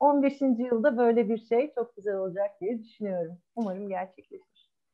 15. 0.00 0.40
yılda 0.40 0.98
böyle 0.98 1.28
bir 1.28 1.38
şey 1.38 1.72
çok 1.74 1.96
güzel 1.96 2.16
olacak 2.16 2.50
diye 2.60 2.78
düşünüyorum. 2.78 3.38
Umarım 3.56 3.88
gerçekleşir. 3.88 4.49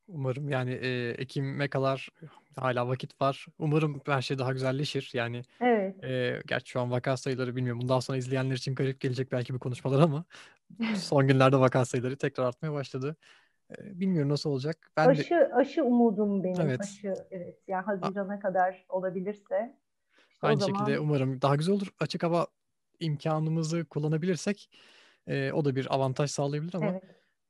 Umarım 0.08 0.48
yani 0.48 0.70
e, 0.70 1.10
Ekim'e 1.10 1.68
kadar 1.68 2.08
hala 2.56 2.88
vakit 2.88 3.20
var. 3.20 3.46
Umarım 3.58 4.00
her 4.06 4.22
şey 4.22 4.38
daha 4.38 4.52
güzelleşir. 4.52 5.10
Yani 5.12 5.42
evet. 5.60 6.04
e, 6.04 6.42
gerçi 6.46 6.70
şu 6.70 6.80
an 6.80 6.90
vaka 6.90 7.16
sayıları 7.16 7.56
bilmiyorum. 7.56 7.82
Bundan 7.82 8.00
sonra 8.00 8.18
izleyenler 8.18 8.54
için 8.54 8.74
garip 8.74 9.00
gelecek 9.00 9.32
belki 9.32 9.54
bir 9.54 9.58
konuşmalar 9.58 10.00
ama 10.00 10.24
son 10.96 11.26
günlerde 11.26 11.56
vaka 11.56 11.84
sayıları 11.84 12.16
tekrar 12.16 12.44
artmaya 12.44 12.72
başladı. 12.72 13.16
E, 13.70 14.00
bilmiyorum 14.00 14.30
nasıl 14.30 14.50
olacak. 14.50 14.90
Ben 14.96 15.08
aşı 15.08 15.30
de... 15.30 15.54
aşı 15.54 15.84
umudum 15.84 16.44
benim. 16.44 16.60
Evet. 16.60 16.80
Aşı 16.80 17.14
evet. 17.30 17.58
Yani 17.68 17.84
Haziran'a 17.84 18.34
A- 18.34 18.40
kadar 18.40 18.84
olabilirse. 18.88 19.76
Işte 20.30 20.46
Aynı 20.46 20.60
zaman... 20.60 20.78
şekilde 20.78 21.00
umarım 21.00 21.42
daha 21.42 21.56
güzel 21.56 21.74
olur. 21.74 21.88
Açık 22.00 22.22
hava 22.22 22.46
imkanımızı 23.00 23.84
kullanabilirsek 23.84 24.70
e, 25.26 25.52
o 25.52 25.64
da 25.64 25.76
bir 25.76 25.94
avantaj 25.94 26.30
sağlayabilir 26.30 26.74
ama 26.74 26.86
evet. 26.86 27.02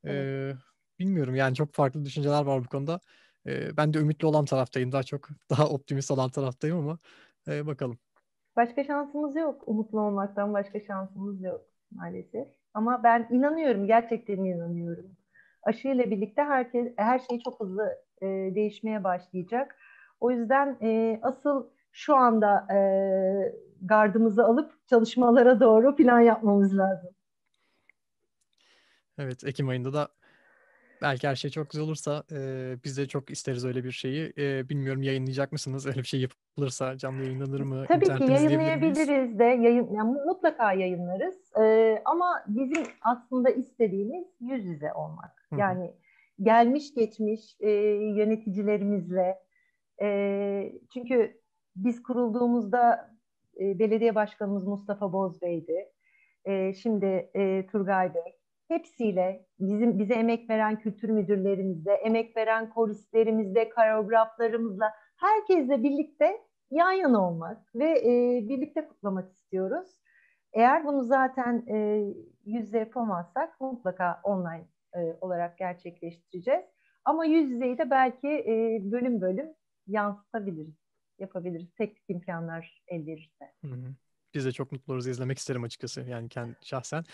Evet. 0.05 0.57
Bilmiyorum 0.99 1.35
yani 1.35 1.55
çok 1.55 1.75
farklı 1.75 2.05
düşünceler 2.05 2.43
var 2.45 2.65
bu 2.65 2.69
konuda. 2.69 3.01
E, 3.47 3.77
ben 3.77 3.95
de 3.95 3.99
ümitli 3.99 4.27
olan 4.27 4.45
taraftayım 4.45 4.93
daha 4.93 5.03
çok 5.03 5.29
daha 5.51 5.69
optimist 5.69 6.11
olan 6.11 6.31
taraftayım 6.31 6.79
ama 6.79 6.99
e, 7.49 7.67
bakalım. 7.67 7.99
Başka 8.57 8.85
şansımız 8.85 9.37
yok. 9.37 9.63
Umutlu 9.67 10.01
olmaktan 10.01 10.55
başka 10.55 10.81
şansımız 10.81 11.43
yok 11.43 11.61
maalesef. 11.91 12.49
Ama 12.75 13.03
ben 13.03 13.29
inanıyorum, 13.31 13.87
gerçekten 13.87 14.37
inanıyorum. 14.37 15.17
Aşı 15.63 15.89
ile 15.89 16.11
birlikte 16.11 16.43
herkes 16.43 16.93
her 16.97 17.19
şey 17.19 17.41
çok 17.41 17.61
hızlı 17.61 17.99
e, 18.23 18.27
değişmeye 18.27 19.05
başlayacak. 19.05 19.77
O 20.21 20.31
yüzden 20.31 20.79
e, 20.83 21.21
asıl 21.23 21.67
şu 21.93 22.17
anda 22.17 22.75
e, 22.75 22.79
gardımızı 23.83 24.45
alıp 24.45 24.89
çalışmalara 24.89 25.61
doğru 25.61 25.97
plan 25.97 26.21
yapmamız 26.21 26.79
lazım. 26.79 27.11
Evet, 29.19 29.45
Ekim 29.45 29.69
ayında 29.69 29.93
da 29.93 30.09
belki 31.03 31.29
her 31.29 31.35
şey 31.35 31.51
çok 31.51 31.71
güzel 31.71 31.85
olursa 31.85 32.25
e, 32.33 32.39
biz 32.85 32.99
de 32.99 33.09
çok 33.09 33.31
isteriz 33.31 33.65
öyle 33.65 33.85
bir 33.85 33.91
şeyi. 33.91 34.33
E, 34.39 34.69
bilmiyorum 34.69 35.03
yayınlayacak 35.03 35.53
mısınız? 35.53 35.87
Öyle 35.87 35.99
bir 35.99 36.07
şey 36.07 36.21
yapılırsa 36.21 36.99
canlı 36.99 37.23
yayınlanır 37.23 37.61
mı? 37.61 37.85
Tabii 37.89 38.05
ki 38.05 38.33
yayınlayabiliriz 38.33 39.39
de. 39.39 39.45
Yayın, 39.45 39.95
yani 39.95 40.17
mutlaka 40.27 40.73
yayınlarız. 40.73 41.57
E, 41.61 41.97
ama 42.05 42.45
bizim 42.49 42.85
aslında 43.03 43.51
istediğimiz 43.51 44.25
yüz 44.41 44.65
yüze 44.65 44.93
olmak. 44.93 45.47
Hı-hı. 45.51 45.61
Yani 45.61 45.95
gelmiş 46.43 46.95
geçmiş 46.95 47.57
e, 47.61 47.71
yöneticilerimizle 48.17 49.39
e, 50.03 50.73
çünkü 50.93 51.41
biz 51.77 52.03
kurulduğumuzda 52.03 53.11
e, 53.61 53.79
belediye 53.79 54.15
başkanımız 54.15 54.67
Mustafa 54.67 55.13
Bozbey'di. 55.13 55.93
E, 56.45 56.75
şimdi 56.75 57.31
e, 57.35 57.67
Turgay 57.67 58.15
Bey 58.15 58.37
hepsiyle 58.69 59.47
bizim 59.61 59.99
bize 59.99 60.15
emek 60.15 60.51
veren 60.51 60.79
kültür 60.79 61.09
müdürlerimizle, 61.09 61.93
emek 61.93 62.37
veren 62.37 62.71
koristlerimizle, 62.71 63.69
koreograflarımızla 63.71 64.93
herkesle 65.17 65.83
birlikte 65.83 66.41
yan 66.71 66.93
yana 66.93 67.29
olmak 67.29 67.75
ve 67.75 67.91
e, 67.99 68.41
birlikte 68.49 68.89
kutlamak 68.89 69.31
istiyoruz. 69.31 69.89
Eğer 70.53 70.85
bunu 70.85 71.05
zaten 71.05 71.65
e, 71.69 72.05
yüzde 72.45 72.79
yapamazsak 72.79 73.61
mutlaka 73.61 74.21
online 74.25 74.69
e, 74.95 75.17
olarak 75.21 75.59
gerçekleştireceğiz. 75.59 76.65
Ama 77.05 77.25
yüz 77.25 77.51
yüzeyi 77.51 77.79
de 77.79 77.91
belki 77.91 78.29
e, 78.29 78.79
bölüm 78.93 79.21
bölüm 79.21 79.49
yansıtabiliriz, 79.87 80.77
yapabiliriz. 81.19 81.75
Teknik 81.75 82.05
imkanlar 82.09 82.83
el 82.89 83.07
verirse. 83.07 83.45
Hı 83.65 83.69
hı. 83.69 83.95
Biz 84.37 84.45
de 84.45 84.53
çok 84.53 84.73
mutlu 84.73 84.93
oluruz. 84.93 85.07
izlemek 85.07 85.39
isterim 85.39 85.65
açıkçası. 85.65 86.01
Yani 86.01 86.29
kendi 86.29 86.55
şahsen. 86.63 87.05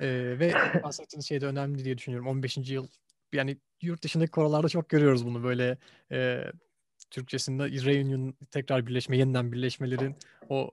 Ee, 0.00 0.36
ve 0.38 0.52
bahsettiğiniz 0.84 1.28
şey 1.28 1.40
de 1.40 1.46
önemli 1.46 1.84
diye 1.84 1.98
düşünüyorum. 1.98 2.28
15. 2.28 2.56
yıl 2.56 2.88
yani 3.32 3.56
yurt 3.82 4.02
dışındaki 4.02 4.30
korolarda 4.30 4.68
çok 4.68 4.88
görüyoruz 4.88 5.26
bunu. 5.26 5.44
Böyle 5.44 5.78
e, 6.12 6.44
Türkçesinde 7.10 7.64
reunion 7.64 8.34
tekrar 8.50 8.86
birleşme, 8.86 9.16
yeniden 9.16 9.52
birleşmelerin 9.52 10.16
o 10.48 10.70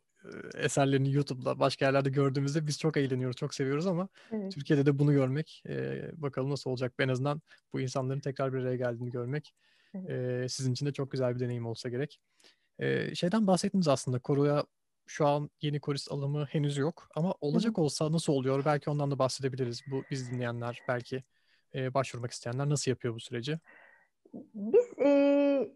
eserlerini 0.56 1.14
YouTube'da 1.14 1.60
başka 1.60 1.86
yerlerde 1.86 2.10
gördüğümüzde 2.10 2.68
biz 2.68 2.80
çok 2.80 2.98
eğleniyoruz, 2.98 3.36
çok 3.36 3.54
seviyoruz 3.54 3.88
ama 3.88 4.08
evet. 4.32 4.52
Türkiye'de 4.52 4.86
de 4.86 5.00
bunu 5.00 5.14
görmek 5.14 5.64
e, 5.70 6.04
bakalım 6.14 6.50
nasıl 6.50 6.70
olacak. 6.70 6.94
En 7.00 7.10
azından 7.10 7.42
bu 7.74 7.82
insanların 7.82 8.20
tekrar 8.20 8.54
bir 8.54 8.58
araya 8.58 8.76
geldiğini 8.76 9.12
görmek 9.12 9.54
evet. 9.94 10.10
e, 10.10 10.50
sizin 10.50 10.74
için 10.74 10.86
de 10.86 10.94
çok 10.94 11.12
güzel 11.12 11.36
bir 11.36 11.40
deneyim 11.40 11.66
olsa 11.66 11.90
gerek. 11.90 12.20
E, 12.80 13.16
şeyden 13.16 13.48
bahsettiniz 13.48 13.88
aslında 13.88 14.20
koroya 14.20 14.66
şu 15.08 15.28
an 15.28 15.50
yeni 15.62 15.80
korist 15.80 16.12
alımı 16.12 16.46
henüz 16.46 16.78
yok 16.78 17.10
ama 17.16 17.34
olacak 17.42 17.80
olsa 17.80 18.12
nasıl 18.12 18.34
oluyor? 18.34 18.66
Belki 18.66 18.90
ondan 18.90 19.12
da 19.12 19.20
bahsedebiliriz. 19.20 19.82
Bu 19.92 20.04
biz 20.12 20.32
dinleyenler 20.32 20.82
belki 20.88 21.24
e, 21.76 21.94
başvurmak 21.94 22.32
isteyenler 22.32 22.70
nasıl 22.70 22.92
yapıyor 22.92 23.16
bu 23.16 23.20
süreci? 23.20 23.60
Biz 24.54 24.86
e, 25.00 25.72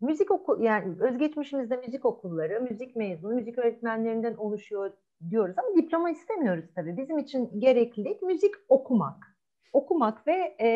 müzik 0.00 0.30
okul 0.30 0.62
yani 0.62 1.02
özgeçmişimizde 1.02 1.76
müzik 1.76 2.04
okulları, 2.04 2.60
müzik 2.60 2.96
mezunu, 2.96 3.34
müzik 3.34 3.58
öğretmenlerinden 3.58 4.34
oluşuyor 4.34 4.92
diyoruz 5.30 5.54
ama 5.58 5.76
diploma 5.76 6.10
istemiyoruz 6.10 6.64
tabii. 6.74 6.96
Bizim 6.96 7.18
için 7.18 7.60
gereklilik 7.60 8.22
müzik 8.22 8.54
okumak. 8.68 9.36
Okumak 9.72 10.26
ve 10.26 10.56
e, 10.60 10.68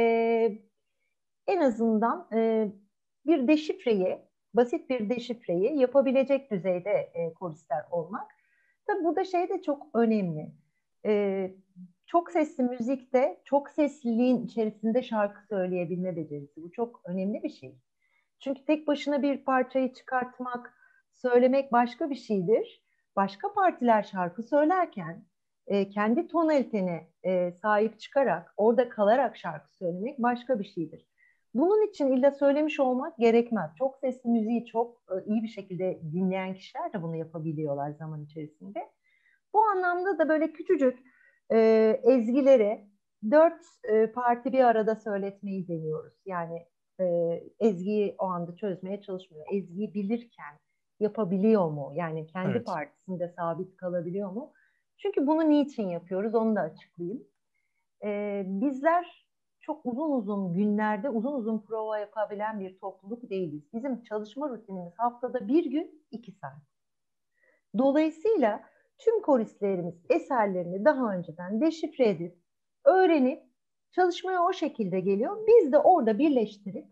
en 1.46 1.60
azından 1.60 2.28
e, 2.32 2.68
bir 3.26 3.48
deşifreyi 3.48 4.25
basit 4.56 4.90
bir 4.90 5.10
deşifreyi 5.10 5.78
yapabilecek 5.78 6.50
düzeyde 6.50 7.10
e, 7.14 7.34
koristler 7.34 7.84
olmak. 7.90 8.30
Tabi 8.86 9.04
burada 9.04 9.24
şey 9.24 9.48
de 9.48 9.62
çok 9.62 9.86
önemli. 9.94 10.52
E, 11.06 11.50
çok 12.06 12.30
sesli 12.30 12.64
müzikte 12.64 13.40
çok 13.44 13.70
sesliliğin 13.70 14.44
içerisinde 14.44 15.02
şarkı 15.02 15.46
söyleyebilme 15.46 16.16
becerisi. 16.16 16.62
Bu 16.62 16.72
çok 16.72 17.02
önemli 17.04 17.42
bir 17.42 17.48
şey. 17.48 17.78
Çünkü 18.40 18.64
tek 18.64 18.86
başına 18.86 19.22
bir 19.22 19.44
parçayı 19.44 19.92
çıkartmak, 19.92 20.74
söylemek 21.12 21.72
başka 21.72 22.10
bir 22.10 22.14
şeydir. 22.14 22.82
başka 23.16 23.52
partiler 23.52 24.02
şarkı 24.02 24.42
söylerken 24.42 25.24
e, 25.66 25.88
kendi 25.88 26.28
tonalitene 26.28 27.08
e, 27.24 27.52
sahip 27.52 28.00
çıkarak, 28.00 28.54
orada 28.56 28.88
kalarak 28.88 29.36
şarkı 29.36 29.76
söylemek 29.76 30.18
başka 30.18 30.58
bir 30.58 30.64
şeydir. 30.64 31.06
Bunun 31.54 31.88
için 31.88 32.12
illa 32.12 32.30
söylemiş 32.30 32.80
olmak 32.80 33.18
gerekmez. 33.18 33.70
Çok 33.78 33.96
sesli 33.96 34.30
müziği 34.30 34.66
çok 34.66 35.02
e, 35.10 35.14
iyi 35.26 35.42
bir 35.42 35.48
şekilde 35.48 36.00
dinleyen 36.12 36.54
kişiler 36.54 36.92
de 36.92 37.02
bunu 37.02 37.16
yapabiliyorlar 37.16 37.90
zaman 37.90 38.24
içerisinde. 38.24 38.88
Bu 39.54 39.60
anlamda 39.60 40.18
da 40.18 40.28
böyle 40.28 40.52
küçücük 40.52 40.98
e, 41.52 41.58
ezgileri 42.02 42.86
dört 43.30 43.62
e, 43.84 44.12
parti 44.12 44.52
bir 44.52 44.64
arada 44.64 44.96
söyletmeyi 44.96 45.68
deniyoruz. 45.68 46.14
Yani 46.26 46.66
e, 47.00 47.04
ezgiyi 47.60 48.14
o 48.18 48.24
anda 48.24 48.56
çözmeye 48.56 49.00
çalışmıyor. 49.00 49.46
Ezgiyi 49.52 49.94
bilirken 49.94 50.58
yapabiliyor 51.00 51.70
mu? 51.70 51.92
Yani 51.94 52.26
kendi 52.26 52.56
evet. 52.56 52.66
partisinde 52.66 53.28
sabit 53.28 53.76
kalabiliyor 53.76 54.30
mu? 54.30 54.52
Çünkü 54.98 55.26
bunu 55.26 55.50
niçin 55.50 55.88
yapıyoruz 55.88 56.34
onu 56.34 56.56
da 56.56 56.60
açıklayayım. 56.60 57.24
E, 58.04 58.42
bizler 58.46 59.25
çok 59.66 59.86
uzun 59.86 60.10
uzun 60.10 60.52
günlerde 60.54 61.10
uzun 61.10 61.32
uzun 61.32 61.58
prova 61.58 61.98
yapabilen 61.98 62.60
bir 62.60 62.78
topluluk 62.78 63.30
değiliz. 63.30 63.72
Bizim 63.72 64.02
çalışma 64.02 64.48
rutinimiz 64.48 64.98
haftada 64.98 65.48
bir 65.48 65.64
gün 65.64 66.06
iki 66.10 66.32
saat. 66.32 66.62
Dolayısıyla 67.78 68.62
tüm 68.98 69.22
koristlerimiz 69.22 69.94
eserlerini 70.10 70.84
daha 70.84 71.14
önceden 71.14 71.60
deşifre 71.60 72.08
edip, 72.08 72.38
öğrenip 72.84 73.42
çalışmaya 73.90 74.42
o 74.42 74.52
şekilde 74.52 75.00
geliyor. 75.00 75.46
Biz 75.46 75.72
de 75.72 75.78
orada 75.78 76.18
birleştirip 76.18 76.86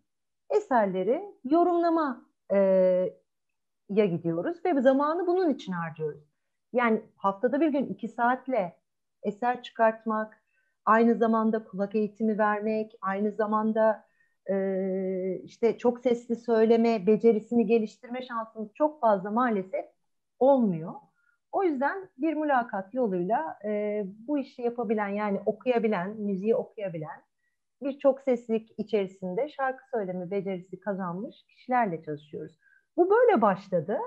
eserleri 0.51 1.35
yorumlama 1.45 2.27
e, 2.53 2.59
ya 3.89 4.07
gidiyoruz 4.07 4.65
ve 4.65 4.81
zamanı 4.81 5.27
bunun 5.27 5.51
için 5.51 5.73
harcıyoruz. 5.73 6.25
Yani 6.73 7.03
haftada 7.17 7.61
bir 7.61 7.69
gün 7.69 7.87
iki 7.87 8.09
saatle 8.09 8.77
eser 9.23 9.63
çıkartmak, 9.63 10.44
aynı 10.85 11.15
zamanda 11.15 11.65
kulak 11.65 11.95
eğitimi 11.95 12.39
vermek, 12.39 12.99
aynı 13.01 13.33
zamanda 13.33 14.05
e, 14.51 15.41
işte 15.45 15.79
çok 15.79 16.01
sesli 16.01 16.37
söyleme 16.37 17.07
becerisini 17.07 17.67
geliştirme 17.67 18.23
şansımız 18.23 18.75
çok 18.75 19.01
fazla 19.01 19.31
maalesef 19.31 19.85
olmuyor. 20.39 20.93
O 21.53 21.63
yüzden 21.63 22.09
bir 22.19 22.35
mülakat 22.35 22.95
yoluyla 22.95 23.59
e, 23.65 24.03
bu 24.07 24.39
işi 24.39 24.63
yapabilen 24.63 25.09
yani 25.09 25.41
okuyabilen, 25.47 26.11
müziği 26.11 26.57
okuyabilen 26.57 27.23
birçok 27.83 28.21
seslik 28.21 28.75
içerisinde 28.79 29.49
şarkı 29.49 29.85
söyleme 29.91 30.31
becerisi 30.31 30.81
kazanmış 30.81 31.45
kişilerle 31.47 32.03
çalışıyoruz. 32.03 32.59
Bu 32.97 33.11
böyle 33.11 33.43
başladı. 33.43 33.99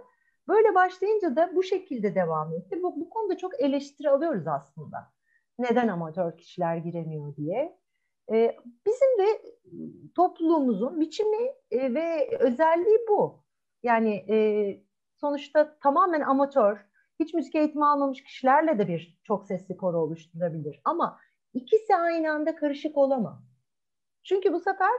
Böyle 0.48 0.76
başlayınca 0.76 1.36
da 1.36 1.52
bu 1.56 1.64
şekilde 1.64 2.16
devam 2.16 2.54
etti. 2.54 2.84
Bu, 2.84 3.00
bu 3.00 3.10
konuda 3.10 3.38
çok 3.38 3.62
eleştiri 3.62 4.10
alıyoruz 4.10 4.48
aslında. 4.48 5.17
Neden 5.60 5.88
amatör 5.88 6.38
kişiler 6.38 6.78
giremiyor 6.78 7.36
diye. 7.36 7.78
Ee, 8.32 8.56
bizim 8.86 9.18
de 9.20 9.42
topluluğumuzun 10.16 11.00
biçimi 11.00 11.52
e, 11.72 11.94
ve 11.94 12.38
özelliği 12.40 12.98
bu. 13.10 13.44
Yani 13.84 14.16
e, 14.30 14.38
sonuçta 15.16 15.78
tamamen 15.80 16.22
amatör, 16.22 16.86
hiç 17.20 17.34
müzik 17.34 17.56
eğitimi 17.56 17.86
almamış 17.86 18.24
kişilerle 18.24 18.80
de 18.80 18.88
bir 18.88 19.20
çok 19.24 19.46
sesli 19.46 19.78
koro 19.78 19.98
oluşturabilir. 19.98 20.82
Ama 20.84 21.20
ikisi 21.54 21.96
aynı 21.96 22.32
anda 22.32 22.56
karışık 22.56 22.98
olamaz. 22.98 23.40
Çünkü 24.24 24.54
bu 24.54 24.60
sefer 24.60 24.92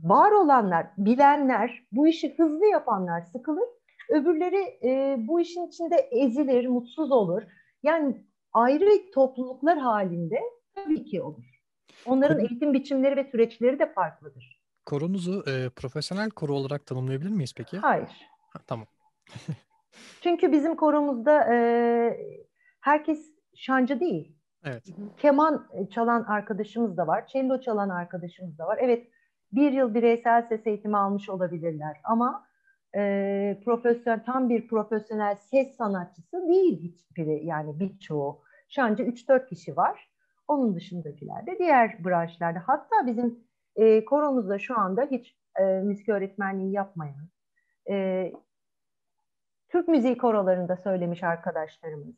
var 0.00 0.32
olanlar, 0.32 0.86
bilenler, 0.98 1.86
bu 1.92 2.08
işi 2.08 2.34
hızlı 2.38 2.66
yapanlar 2.66 3.22
sıkılır. 3.22 3.68
Öbürleri 4.10 4.78
e, 4.84 5.16
bu 5.18 5.40
işin 5.40 5.66
içinde 5.66 5.96
ezilir, 5.96 6.66
mutsuz 6.66 7.12
olur. 7.12 7.42
Yani 7.82 8.24
ayrı 8.52 9.10
topluluklar 9.14 9.78
halinde 9.78 10.40
tabii 10.74 11.04
ki 11.04 11.22
olur. 11.22 11.44
Onların 12.06 12.36
Konu... 12.36 12.48
eğitim 12.48 12.72
biçimleri 12.72 13.16
ve 13.16 13.24
süreçleri 13.24 13.78
de 13.78 13.92
farklıdır. 13.92 14.60
Koronuzu 14.86 15.44
e, 15.46 15.68
profesyonel 15.68 16.30
koro 16.30 16.52
olarak 16.52 16.86
tanımlayabilir 16.86 17.30
miyiz 17.30 17.52
peki? 17.56 17.78
Hayır. 17.78 18.28
Ha, 18.52 18.58
tamam. 18.66 18.86
Çünkü 20.22 20.52
bizim 20.52 20.76
koromuzda 20.76 21.54
e, 21.54 21.56
herkes 22.80 23.32
şancı 23.54 24.00
değil. 24.00 24.36
Evet. 24.64 24.84
Keman 25.18 25.68
çalan 25.90 26.22
arkadaşımız 26.22 26.96
da 26.96 27.06
var, 27.06 27.26
cello 27.26 27.60
çalan 27.60 27.88
arkadaşımız 27.88 28.58
da 28.58 28.66
var. 28.66 28.78
Evet, 28.80 29.08
bir 29.52 29.72
yıl 29.72 29.94
bireysel 29.94 30.42
ses 30.48 30.66
eğitimi 30.66 30.96
almış 30.96 31.28
olabilirler 31.28 31.96
ama 32.04 32.46
e, 32.96 33.60
profesyonel 33.64 34.24
tam 34.24 34.48
bir 34.48 34.68
profesyonel 34.68 35.36
ses 35.36 35.76
sanatçısı 35.76 36.48
değil 36.48 36.82
hiçbiri 36.82 37.46
yani 37.46 37.80
birçoğu. 37.80 38.42
Şancı 38.68 39.02
3-4 39.02 39.48
kişi 39.48 39.76
var. 39.76 40.10
Onun 40.48 40.74
dışındakiler 40.74 41.46
de 41.46 41.58
diğer 41.58 42.04
branşlarda. 42.04 42.62
Hatta 42.66 43.06
bizim 43.06 43.38
e, 43.76 44.04
koromuzda 44.04 44.58
şu 44.58 44.78
anda 44.78 45.08
hiç 45.10 45.36
e, 45.56 45.62
müzik 45.64 46.08
öğretmenliği 46.08 46.72
yapmayan, 46.72 47.28
e, 47.90 48.32
Türk 49.68 49.88
müziği 49.88 50.18
korolarında 50.18 50.76
söylemiş 50.76 51.22
arkadaşlarımız, 51.22 52.14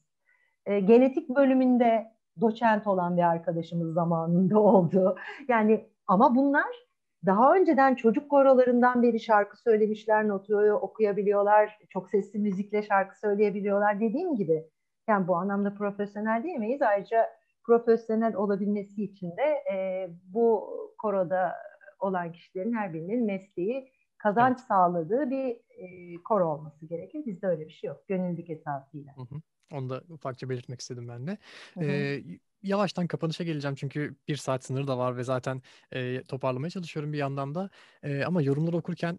e, 0.67 0.81
genetik 0.81 1.29
bölümünde 1.29 2.13
doçent 2.41 2.87
olan 2.87 3.17
bir 3.17 3.23
arkadaşımız 3.23 3.95
zamanında 3.95 4.59
oldu. 4.61 5.17
Yani 5.49 5.89
ama 6.07 6.35
bunlar 6.35 6.92
daha 7.27 7.55
önceden 7.57 7.95
çocuk 7.95 8.31
korolarından 8.31 9.03
beri 9.03 9.21
şarkı 9.21 9.63
söylemişler, 9.63 10.29
notu 10.29 10.57
okuyabiliyorlar, 10.57 11.79
çok 11.89 12.11
sesli 12.11 12.39
müzikle 12.39 12.83
şarkı 12.83 13.19
söyleyebiliyorlar 13.19 14.01
dediğim 14.01 14.37
gibi. 14.37 14.65
Yani 15.09 15.29
bu 15.29 15.37
anlamda 15.37 15.75
profesyonel 15.75 16.43
diyemeyiz. 16.43 16.83
Ayrıca 16.83 17.29
profesyonel 17.65 18.35
olabilmesi 18.35 19.05
için 19.05 19.31
de 19.37 19.75
e, 19.75 20.09
bu 20.25 20.71
koroda 20.99 21.53
olan 22.01 22.33
kişilerin 22.33 22.73
her 22.73 22.95
birinin 22.95 23.27
mesleği 23.27 23.89
kazanç 24.19 24.59
evet. 24.59 24.67
sağladığı 24.69 25.31
bir 25.31 25.57
e, 25.71 26.15
koro 26.23 26.49
olması 26.49 26.87
gerekir. 26.87 27.27
Bizde 27.27 27.47
öyle 27.47 27.67
bir 27.67 27.73
şey 27.73 27.89
yok. 27.89 28.09
Gönüllülük 28.09 28.51
esasıyla. 28.51 29.17
Hı 29.17 29.21
hı. 29.21 29.41
Onu 29.73 29.91
da 29.91 30.03
ufakça 30.09 30.49
belirtmek 30.49 30.81
istedim 30.81 31.09
ben 31.09 31.27
de. 31.27 31.39
Hı 31.75 31.81
hı. 31.81 31.85
Ee, 31.85 32.23
yavaştan 32.63 33.07
kapanışa 33.07 33.45
geleceğim 33.45 33.75
çünkü 33.75 34.17
bir 34.29 34.37
saat 34.37 34.65
sınırı 34.65 34.87
da 34.87 34.99
var 34.99 35.17
ve 35.17 35.25
zaten 35.25 35.63
e, 35.93 36.23
toparlamaya 36.23 36.71
çalışıyorum 36.71 37.13
bir 37.13 37.19
yandan 37.19 37.55
da. 37.55 37.71
E, 38.03 38.25
ama 38.25 38.43
yorumları 38.43 38.77
okurken 38.77 39.19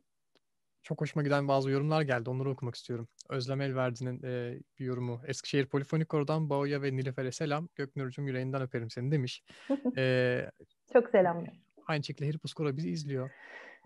çok 0.83 1.01
hoşuma 1.01 1.23
giden 1.23 1.47
bazı 1.47 1.69
yorumlar 1.71 2.01
geldi. 2.01 2.29
Onları 2.29 2.49
okumak 2.49 2.75
istiyorum. 2.75 3.07
Özlem 3.29 3.61
Elverdi'nin 3.61 4.23
e, 4.23 4.59
bir 4.79 4.85
yorumu. 4.85 5.21
Eskişehir 5.27 5.65
Polifonik 5.65 6.09
Koro'dan 6.09 6.49
Bağoya 6.49 6.81
ve 6.81 6.95
Nilüfer'e 6.95 7.31
selam. 7.31 7.69
Göknur'cum 7.75 8.27
yüreğinden 8.27 8.61
öperim 8.61 8.89
seni 8.89 9.11
demiş. 9.11 9.43
E, 9.97 10.49
çok 10.93 11.09
selamlar. 11.09 11.53
Aynı 11.87 12.03
şekilde 12.03 12.27
Heripus 12.27 12.53
Koro 12.53 12.77
bizi 12.77 12.89
izliyor. 12.89 13.31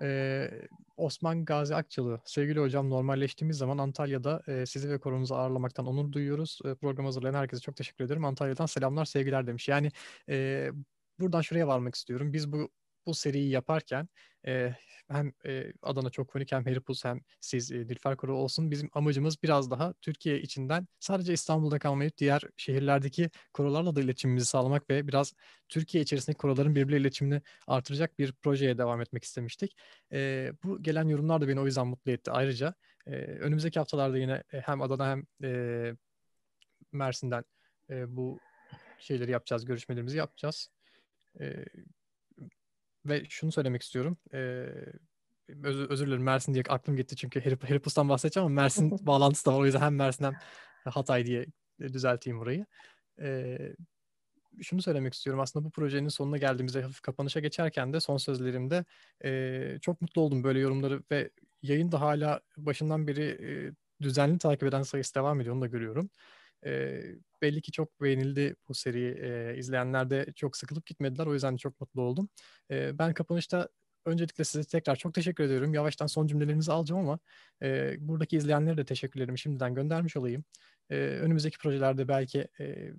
Ee, 0.01 0.51
Osman 0.97 1.45
Gazi 1.45 1.75
Akçalı, 1.75 2.21
sevgili 2.25 2.59
hocam 2.59 2.89
normalleştiğimiz 2.89 3.57
zaman 3.57 3.77
Antalya'da 3.77 4.43
e, 4.47 4.65
sizi 4.65 4.89
ve 4.89 4.99
koronuzu 4.99 5.35
ağırlamaktan 5.35 5.87
onur 5.87 6.11
duyuyoruz. 6.11 6.59
E, 6.65 6.75
program 6.75 7.05
hazırlayan 7.05 7.33
herkese 7.33 7.61
çok 7.61 7.75
teşekkür 7.75 8.05
ederim. 8.05 8.25
Antalya'dan 8.25 8.65
selamlar, 8.65 9.05
sevgiler 9.05 9.47
demiş. 9.47 9.67
Yani 9.67 9.91
e, 10.29 10.69
buradan 11.19 11.41
şuraya 11.41 11.67
varmak 11.67 11.95
istiyorum. 11.95 12.33
Biz 12.33 12.51
bu 12.51 12.69
bu 13.07 13.13
seriyi 13.13 13.49
yaparken 13.49 14.09
e, 14.47 14.75
hem 15.07 15.33
e, 15.45 15.73
Adana 15.81 16.09
Çok 16.09 16.31
Fonik 16.31 16.51
hem 16.51 16.65
Heripus 16.65 17.05
hem 17.05 17.21
siz 17.39 17.71
e, 17.71 17.89
Dilfer 17.89 18.17
Koro 18.17 18.35
olsun 18.35 18.71
bizim 18.71 18.89
amacımız 18.93 19.43
biraz 19.43 19.71
daha 19.71 19.93
Türkiye 19.93 20.41
içinden 20.41 20.87
sadece 20.99 21.33
İstanbul'da 21.33 21.79
kalmayıp 21.79 22.17
diğer 22.17 22.41
şehirlerdeki 22.57 23.29
korolarla 23.53 23.95
da 23.95 24.01
iletişimimizi 24.01 24.45
sağlamak 24.45 24.89
ve 24.89 25.07
biraz 25.07 25.33
Türkiye 25.69 26.03
içerisindeki 26.03 26.37
koroların 26.37 26.75
birbiriyle 26.75 27.01
iletişimini 27.01 27.41
artıracak 27.67 28.19
bir 28.19 28.33
projeye 28.33 28.77
devam 28.77 29.01
etmek 29.01 29.23
istemiştik. 29.23 29.77
E, 30.11 30.51
bu 30.63 30.83
gelen 30.83 31.07
yorumlar 31.09 31.41
da 31.41 31.47
beni 31.47 31.59
o 31.59 31.65
yüzden 31.65 31.87
mutlu 31.87 32.11
etti. 32.11 32.31
Ayrıca 32.31 32.73
e, 33.07 33.11
önümüzdeki 33.15 33.79
haftalarda 33.79 34.17
yine 34.17 34.43
hem 34.49 34.81
Adana 34.81 35.11
hem 35.11 35.23
e, 35.43 35.93
Mersin'den 36.91 37.43
e, 37.89 38.15
bu 38.15 38.39
şeyleri 38.99 39.31
yapacağız, 39.31 39.65
görüşmelerimizi 39.65 40.17
yapacağız. 40.17 40.69
E, 41.39 41.65
ve 43.07 43.25
şunu 43.29 43.51
söylemek 43.51 43.81
istiyorum. 43.81 44.17
Ee, 44.33 44.65
özür, 45.63 45.89
özür 45.89 46.07
dilerim 46.07 46.23
Mersin 46.23 46.53
diye 46.53 46.63
aklım 46.69 46.95
gitti 46.95 47.15
çünkü 47.15 47.41
Herip, 47.41 47.69
Heripus'tan 47.69 48.09
bahsedeceğim 48.09 48.45
ama 48.45 48.61
Mersin 48.61 48.91
bağlantısı 49.05 49.45
da 49.45 49.53
var. 49.53 49.59
O 49.59 49.65
yüzden 49.65 49.81
hem 49.81 49.95
Mersin 49.95 50.25
hem 50.25 50.35
Hatay 50.85 51.25
diye 51.25 51.45
düzelteyim 51.79 52.39
orayı. 52.39 52.65
Ee, 53.21 53.75
şunu 54.61 54.81
söylemek 54.81 55.13
istiyorum. 55.13 55.39
Aslında 55.39 55.65
bu 55.65 55.71
projenin 55.71 56.07
sonuna 56.09 56.37
geldiğimizde 56.37 56.81
hafif 56.81 57.01
kapanışa 57.01 57.39
geçerken 57.39 57.93
de 57.93 57.99
son 57.99 58.17
sözlerimde 58.17 58.85
e, 59.25 59.79
çok 59.81 60.01
mutlu 60.01 60.21
oldum 60.21 60.43
böyle 60.43 60.59
yorumları 60.59 61.03
ve 61.11 61.29
yayın 61.61 61.91
da 61.91 62.01
hala 62.01 62.41
başından 62.57 63.07
beri 63.07 63.23
e, 63.23 63.49
düzenli 64.01 64.39
takip 64.39 64.63
eden 64.63 64.81
sayısı 64.83 65.15
devam 65.15 65.41
ediyor. 65.41 65.55
Onu 65.55 65.61
da 65.61 65.67
görüyorum. 65.67 66.09
E, 66.65 67.01
belli 67.41 67.61
ki 67.61 67.71
çok 67.71 68.01
beğenildi 68.01 68.55
bu 68.69 68.73
seri. 68.73 69.19
E, 69.53 69.57
izleyenler 69.57 70.09
de 70.09 70.25
çok 70.35 70.57
sıkılıp 70.57 70.85
gitmediler. 70.85 71.25
O 71.25 71.33
yüzden 71.33 71.57
çok 71.57 71.81
mutlu 71.81 72.01
oldum. 72.01 72.29
E, 72.71 72.99
ben 72.99 73.13
kapanışta 73.13 73.69
öncelikle 74.05 74.43
size 74.43 74.63
tekrar 74.63 74.95
çok 74.95 75.13
teşekkür 75.13 75.43
ediyorum. 75.43 75.73
Yavaştan 75.73 76.07
son 76.07 76.27
cümlelerinizi 76.27 76.71
alacağım 76.71 77.01
ama 77.01 77.19
e, 77.61 77.95
buradaki 77.99 78.37
izleyenlere 78.37 78.77
de 78.77 78.85
teşekkürlerimi 78.85 79.39
şimdiden 79.39 79.73
göndermiş 79.75 80.17
olayım. 80.17 80.43
E, 80.89 80.95
önümüzdeki 80.97 81.57
projelerde 81.57 82.07
belki 82.07 82.47
e, 82.59 82.91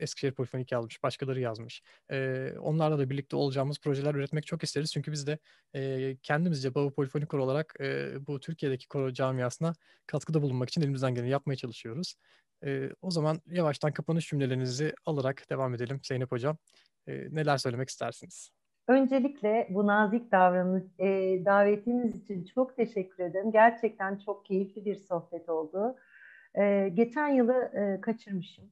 Eskişehir 0.00 0.32
Polifonik 0.32 0.72
yazmış, 0.72 1.02
başkaları 1.02 1.40
yazmış. 1.40 1.82
E, 2.10 2.48
onlarla 2.60 2.98
da 2.98 3.10
birlikte 3.10 3.36
olacağımız 3.36 3.78
projeler 3.80 4.14
üretmek 4.14 4.46
çok 4.46 4.62
isteriz. 4.62 4.92
Çünkü 4.92 5.12
biz 5.12 5.26
de 5.26 5.38
e, 5.74 6.16
kendimizce 6.22 6.74
Baba 6.74 6.90
Polifonik 6.94 7.28
Koro 7.28 7.44
olarak 7.44 7.74
e, 7.80 8.12
bu 8.26 8.40
Türkiye'deki 8.40 8.88
koro 8.88 9.12
camiasına 9.12 9.72
katkıda 10.06 10.42
bulunmak 10.42 10.68
için 10.68 10.80
elimizden 10.82 11.14
geleni 11.14 11.30
yapmaya 11.30 11.56
çalışıyoruz. 11.56 12.14
E, 12.64 12.90
o 13.02 13.10
zaman 13.10 13.40
yavaştan 13.46 13.92
kapanış 13.92 14.28
cümlelerinizi 14.28 14.94
alarak 15.06 15.50
devam 15.50 15.74
edelim 15.74 16.00
Zeynep 16.02 16.32
Hocam. 16.32 16.56
E, 17.06 17.12
neler 17.34 17.58
söylemek 17.58 17.88
istersiniz? 17.88 18.50
Öncelikle 18.88 19.68
bu 19.70 19.86
nazik 19.86 20.32
davranış, 20.32 20.84
e, 20.98 21.06
davetiniz 21.44 22.16
için 22.16 22.44
çok 22.44 22.76
teşekkür 22.76 23.24
ederim. 23.24 23.52
Gerçekten 23.52 24.18
çok 24.18 24.44
keyifli 24.46 24.84
bir 24.84 24.94
sohbet 24.94 25.48
oldu. 25.48 25.96
E, 26.54 26.88
geçen 26.88 27.28
yılı 27.28 27.70
e, 27.74 28.00
kaçırmışım. 28.00 28.64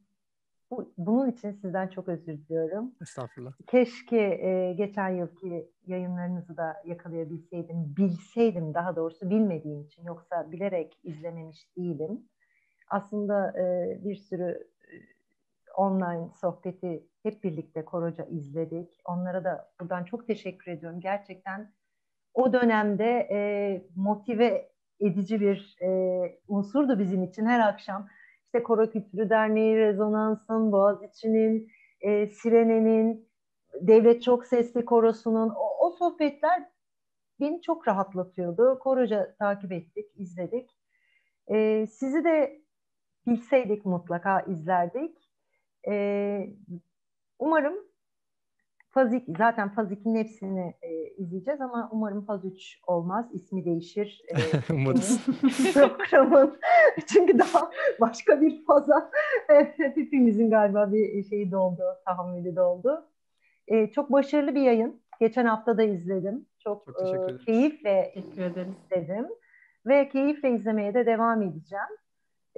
Bu, 0.71 0.93
bunun 0.99 1.31
için 1.31 1.53
sizden 1.53 1.89
çok 1.89 2.09
özür 2.09 2.39
diliyorum. 2.39 2.93
Estağfurullah. 3.03 3.53
Keşke 3.67 4.17
e, 4.17 4.73
geçen 4.73 5.09
yılki 5.09 5.71
yayınlarınızı 5.87 6.57
da 6.57 6.83
yakalayabilseydim, 6.85 7.97
bilseydim 7.97 8.75
daha 8.75 8.97
doğrusu 8.97 9.31
bilmediğim 9.31 9.83
için. 9.83 10.05
Yoksa 10.05 10.53
bilerek 10.53 10.99
izlememiş 11.05 11.77
değilim. 11.77 12.29
Aslında 12.91 13.53
e, 13.59 13.99
bir 14.05 14.17
sürü 14.17 14.69
e, 14.83 14.95
online 15.77 16.31
sohbeti 16.41 17.07
hep 17.23 17.45
birlikte 17.45 17.85
Koroca 17.85 18.25
izledik. 18.25 19.01
Onlara 19.05 19.45
da 19.45 19.71
buradan 19.81 20.05
çok 20.05 20.27
teşekkür 20.27 20.73
ediyorum. 20.73 21.01
Gerçekten 21.01 21.73
o 22.35 22.53
dönemde 22.53 23.29
e, 23.31 23.39
motive 23.97 24.71
edici 25.01 25.41
bir 25.41 25.77
e, 25.83 25.89
unsurdu 26.49 26.99
bizim 26.99 27.23
için 27.23 27.47
her 27.47 27.69
akşam. 27.69 28.09
İşte 28.45 28.63
Koro 28.63 28.91
Kültürü 28.91 29.31
Derneği, 29.31 29.77
Rezonans'ın, 29.77 30.73
Boğaziçi'nin, 30.73 31.69
e, 32.01 32.27
Sirene'nin, 32.27 33.29
Devlet 33.81 34.23
Çok 34.23 34.47
Sesli 34.47 34.85
Korosu'nun 34.85 35.49
o, 35.49 35.87
o 35.87 35.91
sohbetler 35.91 36.69
beni 37.41 37.63
çok 37.63 37.89
rahatlatıyordu. 37.89 38.79
Koroca 38.79 39.35
takip 39.39 39.73
ettik, 39.73 40.07
izledik. 40.17 40.71
E, 41.47 41.87
sizi 41.87 42.25
de 42.25 42.63
bilseydik 43.29 43.85
mutlaka 43.85 44.41
izlerdik. 44.41 45.31
E, 45.89 46.51
umarım 47.39 47.75
Fazik, 48.91 49.25
zaten 49.39 49.69
Fazik'in 49.69 50.17
hepsini 50.17 50.75
e, 50.83 51.09
izleyeceğiz 51.09 51.61
ama 51.61 51.89
umarım 51.93 52.25
Faz 52.25 52.45
3 52.45 52.81
olmaz. 52.87 53.27
ismi 53.33 53.65
değişir. 53.65 54.23
E, 54.29 54.35
Umarız. 54.75 55.27
programın. 55.75 56.59
Çünkü 57.07 57.39
daha 57.39 57.71
başka 58.01 58.41
bir 58.41 58.65
faza 58.65 59.11
hepimizin 59.77 60.51
galiba 60.51 60.93
bir 60.93 61.25
şeyi 61.25 61.53
doldu, 61.53 61.83
tahammülü 62.05 62.57
doldu. 62.57 63.09
E, 63.69 63.91
çok 63.91 64.13
başarılı 64.13 64.55
bir 64.55 64.63
yayın. 64.63 65.01
Geçen 65.21 65.47
hafta 65.47 65.79
da 65.79 65.83
izledim. 65.83 66.47
Çok, 66.59 66.87
çok 66.87 67.31
e, 67.31 67.37
keyifle 67.37 68.13
izledim. 68.15 69.29
Ve 69.87 70.09
keyifle 70.09 70.51
izlemeye 70.51 70.95
de 70.95 71.07
devam 71.07 71.43
edeceğim. 71.43 71.97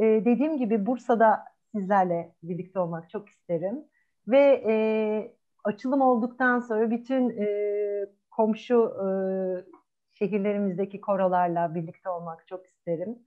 E, 0.00 0.24
dediğim 0.24 0.58
gibi 0.58 0.86
Bursa'da 0.86 1.44
sizlerle 1.74 2.34
birlikte 2.42 2.78
olmak 2.80 3.10
çok 3.10 3.28
isterim. 3.28 3.84
Ve 4.28 4.62
e, 4.68 4.74
açılım 5.64 6.00
olduktan 6.00 6.60
sonra 6.60 6.90
bütün 6.90 7.30
e, 7.30 7.46
komşu 8.30 8.92
e, 9.00 9.06
şehirlerimizdeki 10.12 11.00
korolarla 11.00 11.74
birlikte 11.74 12.10
olmak 12.10 12.46
çok 12.46 12.66
isterim. 12.66 13.18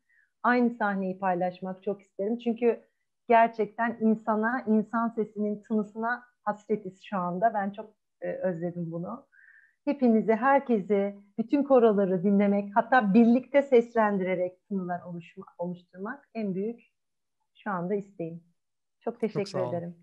Aynı 0.43 0.69
sahneyi 0.69 1.19
paylaşmak 1.19 1.83
çok 1.83 2.01
isterim. 2.01 2.38
Çünkü 2.38 2.83
gerçekten 3.29 3.97
insana, 4.01 4.63
insan 4.67 5.09
sesinin 5.09 5.63
tınısına 5.63 6.23
hasretiz 6.43 7.03
şu 7.03 7.17
anda. 7.17 7.53
Ben 7.53 7.71
çok 7.71 7.93
e, 8.21 8.31
özledim 8.31 8.91
bunu. 8.91 9.25
Hepinizi, 9.86 10.34
herkesi, 10.34 11.15
bütün 11.38 11.63
koroları 11.63 12.24
dinlemek, 12.24 12.72
hatta 12.76 13.13
birlikte 13.13 13.62
seslendirerek 13.62 14.67
tınılar 14.67 15.02
oluşma, 15.02 15.46
oluşturmak 15.58 16.30
en 16.34 16.56
büyük 16.56 16.82
şu 17.54 17.72
anda 17.72 17.96
isteğim. 17.96 18.43
Çok 19.00 19.19
teşekkür 19.19 19.52
çok 19.52 19.74
ederim. 19.74 19.96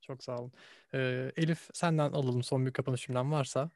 Çok 0.00 0.24
sağ 0.24 0.38
olun. 0.38 0.52
Ee, 0.94 1.30
Elif 1.36 1.68
senden 1.72 2.12
alalım 2.12 2.42
son 2.42 2.66
bir 2.66 2.72
kapanış 2.72 3.06
cümlen 3.06 3.32
varsa. 3.32 3.70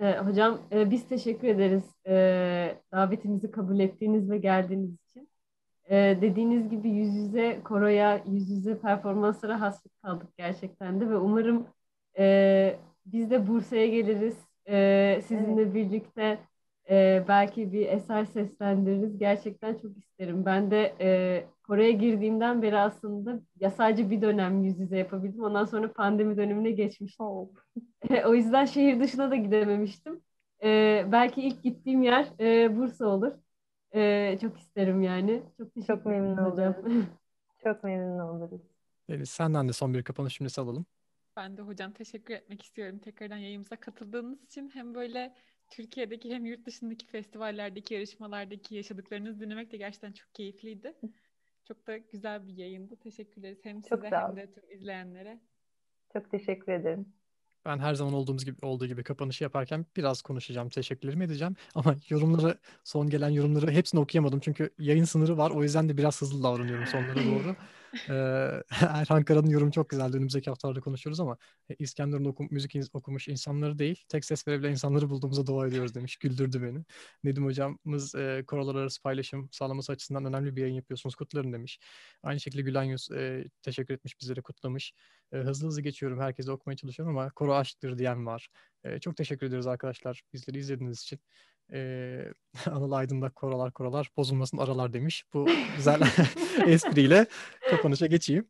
Ee, 0.00 0.18
hocam 0.18 0.60
e, 0.72 0.90
biz 0.90 1.08
teşekkür 1.08 1.48
ederiz 1.48 1.84
e, 2.06 2.14
davetimizi 2.92 3.50
kabul 3.50 3.80
ettiğiniz 3.80 4.30
ve 4.30 4.38
geldiğiniz 4.38 4.94
için. 4.94 5.28
E, 5.90 6.18
dediğiniz 6.20 6.70
gibi 6.70 6.88
yüz 6.90 7.14
yüze 7.14 7.60
koroya, 7.64 8.22
yüz 8.26 8.50
yüze 8.50 8.78
performanslara 8.78 9.60
hasret 9.60 9.92
kaldık 10.02 10.28
gerçekten 10.36 11.00
de 11.00 11.10
ve 11.10 11.16
umarım 11.16 11.66
e, 12.18 12.78
biz 13.06 13.30
de 13.30 13.46
Bursa'ya 13.46 13.86
geliriz. 13.86 14.47
E, 14.68 15.20
sizinle 15.22 15.62
evet. 15.62 15.74
birlikte 15.74 16.38
e, 16.90 17.24
belki 17.28 17.72
bir 17.72 17.86
eser 17.86 18.24
seslendiririz. 18.24 19.18
Gerçekten 19.18 19.74
çok 19.74 19.98
isterim. 19.98 20.44
Ben 20.44 20.70
de 20.70 20.94
e, 21.00 21.46
Kore'ye 21.62 21.92
girdiğimden 21.92 22.62
beri 22.62 22.78
aslında 22.78 23.40
ya 23.60 23.70
sadece 23.70 24.10
bir 24.10 24.22
dönem 24.22 24.64
yüz 24.64 24.80
yüze 24.80 24.98
yapabildim. 24.98 25.44
Ondan 25.44 25.64
sonra 25.64 25.92
pandemi 25.92 26.36
dönemine 26.36 26.70
geçmiştim. 26.70 27.26
Oh. 27.26 27.48
o 28.26 28.34
yüzden 28.34 28.64
şehir 28.64 29.00
dışına 29.00 29.30
da 29.30 29.36
gidememiştim. 29.36 30.20
E, 30.62 31.04
belki 31.12 31.42
ilk 31.42 31.62
gittiğim 31.62 32.02
yer 32.02 32.28
e, 32.40 32.76
Bursa 32.76 33.06
olur. 33.06 33.32
E, 33.94 34.38
çok 34.40 34.58
isterim 34.58 35.02
yani. 35.02 35.42
Çok 35.58 35.74
teşekkür 35.74 35.94
Çok 35.94 36.06
memnun 36.06 36.36
olurum. 36.36 37.06
çok 37.64 37.84
memnun 37.84 38.18
oluruz. 38.18 38.60
Deniz 39.10 39.30
senden 39.30 39.68
de 39.68 39.72
son 39.72 39.94
bir 39.94 40.02
kapanış 40.02 40.38
cümlesi 40.38 40.60
alalım. 40.60 40.86
Ben 41.38 41.56
de 41.56 41.62
hocam 41.62 41.92
teşekkür 41.92 42.34
etmek 42.34 42.62
istiyorum 42.62 42.98
tekrardan 42.98 43.36
yayımıza 43.36 43.76
katıldığınız 43.76 44.44
için. 44.44 44.70
Hem 44.74 44.94
böyle 44.94 45.34
Türkiye'deki 45.70 46.34
hem 46.34 46.46
yurt 46.46 46.66
dışındaki 46.66 47.06
festivallerdeki 47.06 47.94
yarışmalardaki 47.94 48.74
yaşadıklarınızı 48.74 49.40
dinlemek 49.40 49.72
de 49.72 49.76
gerçekten 49.76 50.12
çok 50.12 50.34
keyifliydi. 50.34 50.94
Çok 51.68 51.86
da 51.86 51.96
güzel 51.96 52.46
bir 52.46 52.56
yayındı. 52.56 52.96
Teşekkür 52.96 53.40
ederiz 53.40 53.58
hem 53.62 53.80
çok 53.80 54.04
size 54.04 54.16
hem 54.16 54.36
de 54.36 54.52
tüm 54.52 54.70
izleyenlere. 54.70 55.40
Çok 56.12 56.30
teşekkür 56.30 56.72
ederim. 56.72 57.06
Ben 57.64 57.78
her 57.78 57.94
zaman 57.94 58.14
olduğumuz 58.14 58.44
gibi 58.44 58.66
olduğu 58.66 58.86
gibi 58.86 59.02
kapanışı 59.02 59.44
yaparken 59.44 59.86
biraz 59.96 60.22
konuşacağım, 60.22 60.68
teşekkürlerimi 60.68 61.24
edeceğim. 61.24 61.56
Ama 61.74 61.96
yorumları, 62.08 62.58
son 62.84 63.10
gelen 63.10 63.28
yorumları 63.28 63.70
hepsini 63.70 64.00
okuyamadım. 64.00 64.40
Çünkü 64.40 64.70
yayın 64.78 65.04
sınırı 65.04 65.38
var. 65.38 65.50
O 65.50 65.62
yüzden 65.62 65.88
de 65.88 65.96
biraz 65.96 66.20
hızlı 66.22 66.42
davranıyorum 66.42 66.86
sonlara 66.86 67.24
doğru. 67.24 67.56
Ee, 68.08 68.12
Erhan 68.80 69.22
Kara'nın 69.24 69.50
yorumu 69.50 69.72
çok 69.72 69.90
güzeldi. 69.90 70.16
Önümüzdeki 70.16 70.50
haftalarda 70.50 70.80
konuşuyoruz 70.80 71.20
ama 71.20 71.36
e, 71.70 71.74
İskenderun 71.78 72.24
okum, 72.24 72.48
müzik 72.50 72.76
okumuş 72.92 73.28
insanları 73.28 73.78
değil, 73.78 74.04
tek 74.08 74.24
ses 74.24 74.48
verebilen 74.48 74.70
insanları 74.70 75.10
bulduğumuza 75.10 75.46
dua 75.46 75.66
ediyoruz 75.66 75.94
demiş. 75.94 76.16
Güldürdü 76.16 76.62
beni. 76.62 76.84
Nedim 77.24 77.44
hocamız 77.44 78.14
e, 78.14 78.44
korolar 78.46 78.74
arası 78.74 79.02
paylaşım 79.02 79.48
sağlaması 79.52 79.92
açısından 79.92 80.24
önemli 80.24 80.56
bir 80.56 80.60
yayın 80.60 80.74
yapıyorsunuz. 80.74 81.14
Kutlarım 81.14 81.52
demiş. 81.52 81.78
Aynı 82.22 82.40
şekilde 82.40 82.62
Gülen 82.62 82.82
Yüz 82.82 83.10
e, 83.10 83.44
teşekkür 83.62 83.94
etmiş, 83.94 84.20
bizlere 84.20 84.40
kutlamış. 84.40 84.92
E, 85.32 85.36
hızlı 85.36 85.66
hızlı 85.66 85.82
geçiyorum. 85.82 86.20
Herkese 86.20 86.52
okumaya 86.52 86.76
çalışıyorum 86.76 87.18
ama 87.18 87.30
koro 87.30 87.54
aşktır 87.54 87.98
diyen 87.98 88.26
var. 88.26 88.48
E, 88.84 89.00
çok 89.00 89.16
teşekkür 89.16 89.46
ederiz 89.46 89.66
arkadaşlar 89.66 90.22
bizleri 90.32 90.58
izlediğiniz 90.58 91.02
için. 91.02 91.20
Ee, 91.72 92.24
Anıl 92.66 92.92
Aydın'da 92.92 93.30
koralar 93.30 93.72
koralar 93.72 94.10
bozulmasın 94.16 94.58
aralar 94.58 94.92
demiş. 94.92 95.24
Bu 95.34 95.48
güzel 95.76 96.00
espriyle 96.66 97.26
kapanışa 97.70 98.06
geçeyim. 98.06 98.48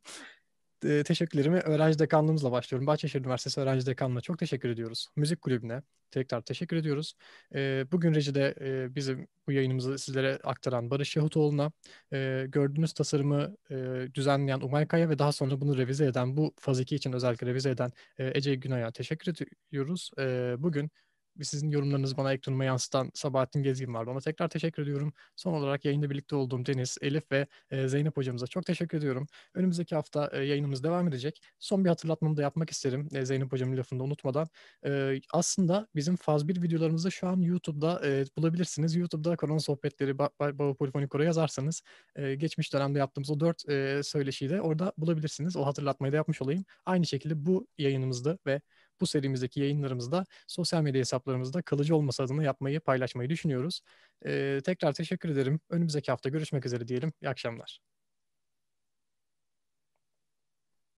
Ee, 0.85 1.03
teşekkürlerimi 1.03 1.59
öğrenci 1.59 1.99
dekanlığımızla 1.99 2.53
başlıyorum. 2.53 2.87
Bahçeşehir 2.87 3.25
Üniversitesi 3.25 3.61
öğrenci 3.61 3.87
dekanlığına 3.87 4.21
çok 4.21 4.39
teşekkür 4.39 4.69
ediyoruz. 4.69 5.09
Müzik 5.17 5.41
kulübüne 5.41 5.83
tekrar 6.11 6.41
teşekkür 6.41 6.77
ediyoruz. 6.77 7.15
Ee, 7.55 7.85
bugün 7.93 8.15
rejide 8.15 8.55
e, 8.61 8.95
bizim 8.95 9.29
bu 9.47 9.53
yayınımızı 9.53 9.99
sizlere 9.99 10.39
aktaran 10.45 10.91
Barış 10.91 11.17
Yahutoğlu'na, 11.17 11.73
e, 12.13 12.47
gördüğünüz 12.49 12.93
tasarımı 12.93 13.57
e, 13.71 13.75
düzenleyen 14.15 14.61
Umay 14.61 14.87
Kaya 14.89 15.11
ve 15.11 15.19
daha 15.19 15.33
sonra 15.33 15.61
bunu 15.61 15.79
revize 15.79 16.07
eden, 16.07 16.37
bu 16.37 16.55
faz 16.59 16.81
2 16.81 16.97
için 16.97 17.13
özellikle 17.13 17.47
revize 17.47 17.71
eden 17.71 17.91
e, 18.19 18.31
Ece 18.35 18.55
Günay'a 18.55 18.91
teşekkür 18.91 19.33
ediyoruz. 19.33 20.11
E, 20.19 20.55
bugün 20.59 20.91
sizin 21.45 21.71
yorumlarınızı 21.71 22.17
bana 22.17 22.33
ekranıma 22.33 22.65
yansıtan 22.65 23.11
Sabahattin 23.15 23.63
Gezgin 23.63 23.95
vardı. 23.95 24.11
Ona 24.11 24.21
tekrar 24.21 24.49
teşekkür 24.49 24.83
ediyorum. 24.83 25.13
Son 25.37 25.53
olarak 25.53 25.85
yayında 25.85 26.11
birlikte 26.11 26.37
olduğum 26.37 26.67
Deniz, 26.67 26.99
Elif 27.03 27.33
ve 27.33 27.47
e, 27.71 27.89
Zeynep 27.89 28.17
hocamıza 28.17 28.47
çok 28.47 28.67
teşekkür 28.67 28.99
ediyorum. 28.99 29.27
Önümüzdeki 29.55 29.95
hafta 29.95 30.31
e, 30.33 30.45
yayınımız 30.45 30.83
devam 30.83 31.09
edecek. 31.09 31.41
Son 31.59 31.85
bir 31.85 31.89
hatırlatmamı 31.89 32.37
da 32.37 32.43
yapmak 32.43 32.71
isterim. 32.71 33.09
E, 33.15 33.25
Zeynep 33.25 33.53
hocamın 33.53 33.77
lafını 33.77 34.01
da 34.01 34.05
unutmadan. 34.05 34.49
Aslında 35.33 35.89
bizim 35.95 36.17
faz 36.17 36.49
1 36.49 36.63
videolarımızı 36.63 37.13
şu 37.13 37.29
an 37.29 37.41
YouTube'da 37.41 38.03
bulabilirsiniz. 38.37 38.97
YouTube'da 38.97 39.37
Korona 39.37 39.61
Sohbetleri 39.61 40.19
ba 40.19 40.31
ba 40.41 40.59
Baba 40.59 40.75
Polifonik 40.75 41.15
yazarsanız 41.25 41.83
geçmiş 42.37 42.73
dönemde 42.73 42.99
yaptığımız 42.99 43.31
o 43.31 43.41
dört 43.41 43.69
e, 43.69 44.03
söyleşiyi 44.03 44.51
de 44.51 44.61
orada 44.61 44.93
bulabilirsiniz. 44.99 45.57
O 45.57 45.67
hatırlatmayı 45.67 46.13
da 46.13 46.17
yapmış 46.17 46.43
olayım. 46.43 46.65
Aynı 46.87 47.07
şekilde 47.07 47.47
bu 47.47 47.67
yayınımızda 47.79 48.39
ve 48.47 48.61
bu 49.01 49.07
serimizdeki 49.07 49.61
yayınlarımızda 49.61 50.25
sosyal 50.47 50.83
medya 50.83 51.01
hesaplarımızda 51.01 51.63
kalıcı 51.63 51.97
olması 51.97 52.23
adına 52.23 52.43
yapmayı, 52.43 52.81
paylaşmayı 52.81 53.31
düşünüyoruz. 53.31 53.81
Ee, 54.27 54.61
tekrar 54.65 54.93
teşekkür 54.93 55.29
ederim. 55.29 55.61
Önümüzdeki 55.71 56.11
hafta 56.11 56.29
görüşmek 56.29 56.67
üzere 56.67 56.89
diyelim. 56.89 57.13
İyi 57.23 57.29
akşamlar. 57.29 57.81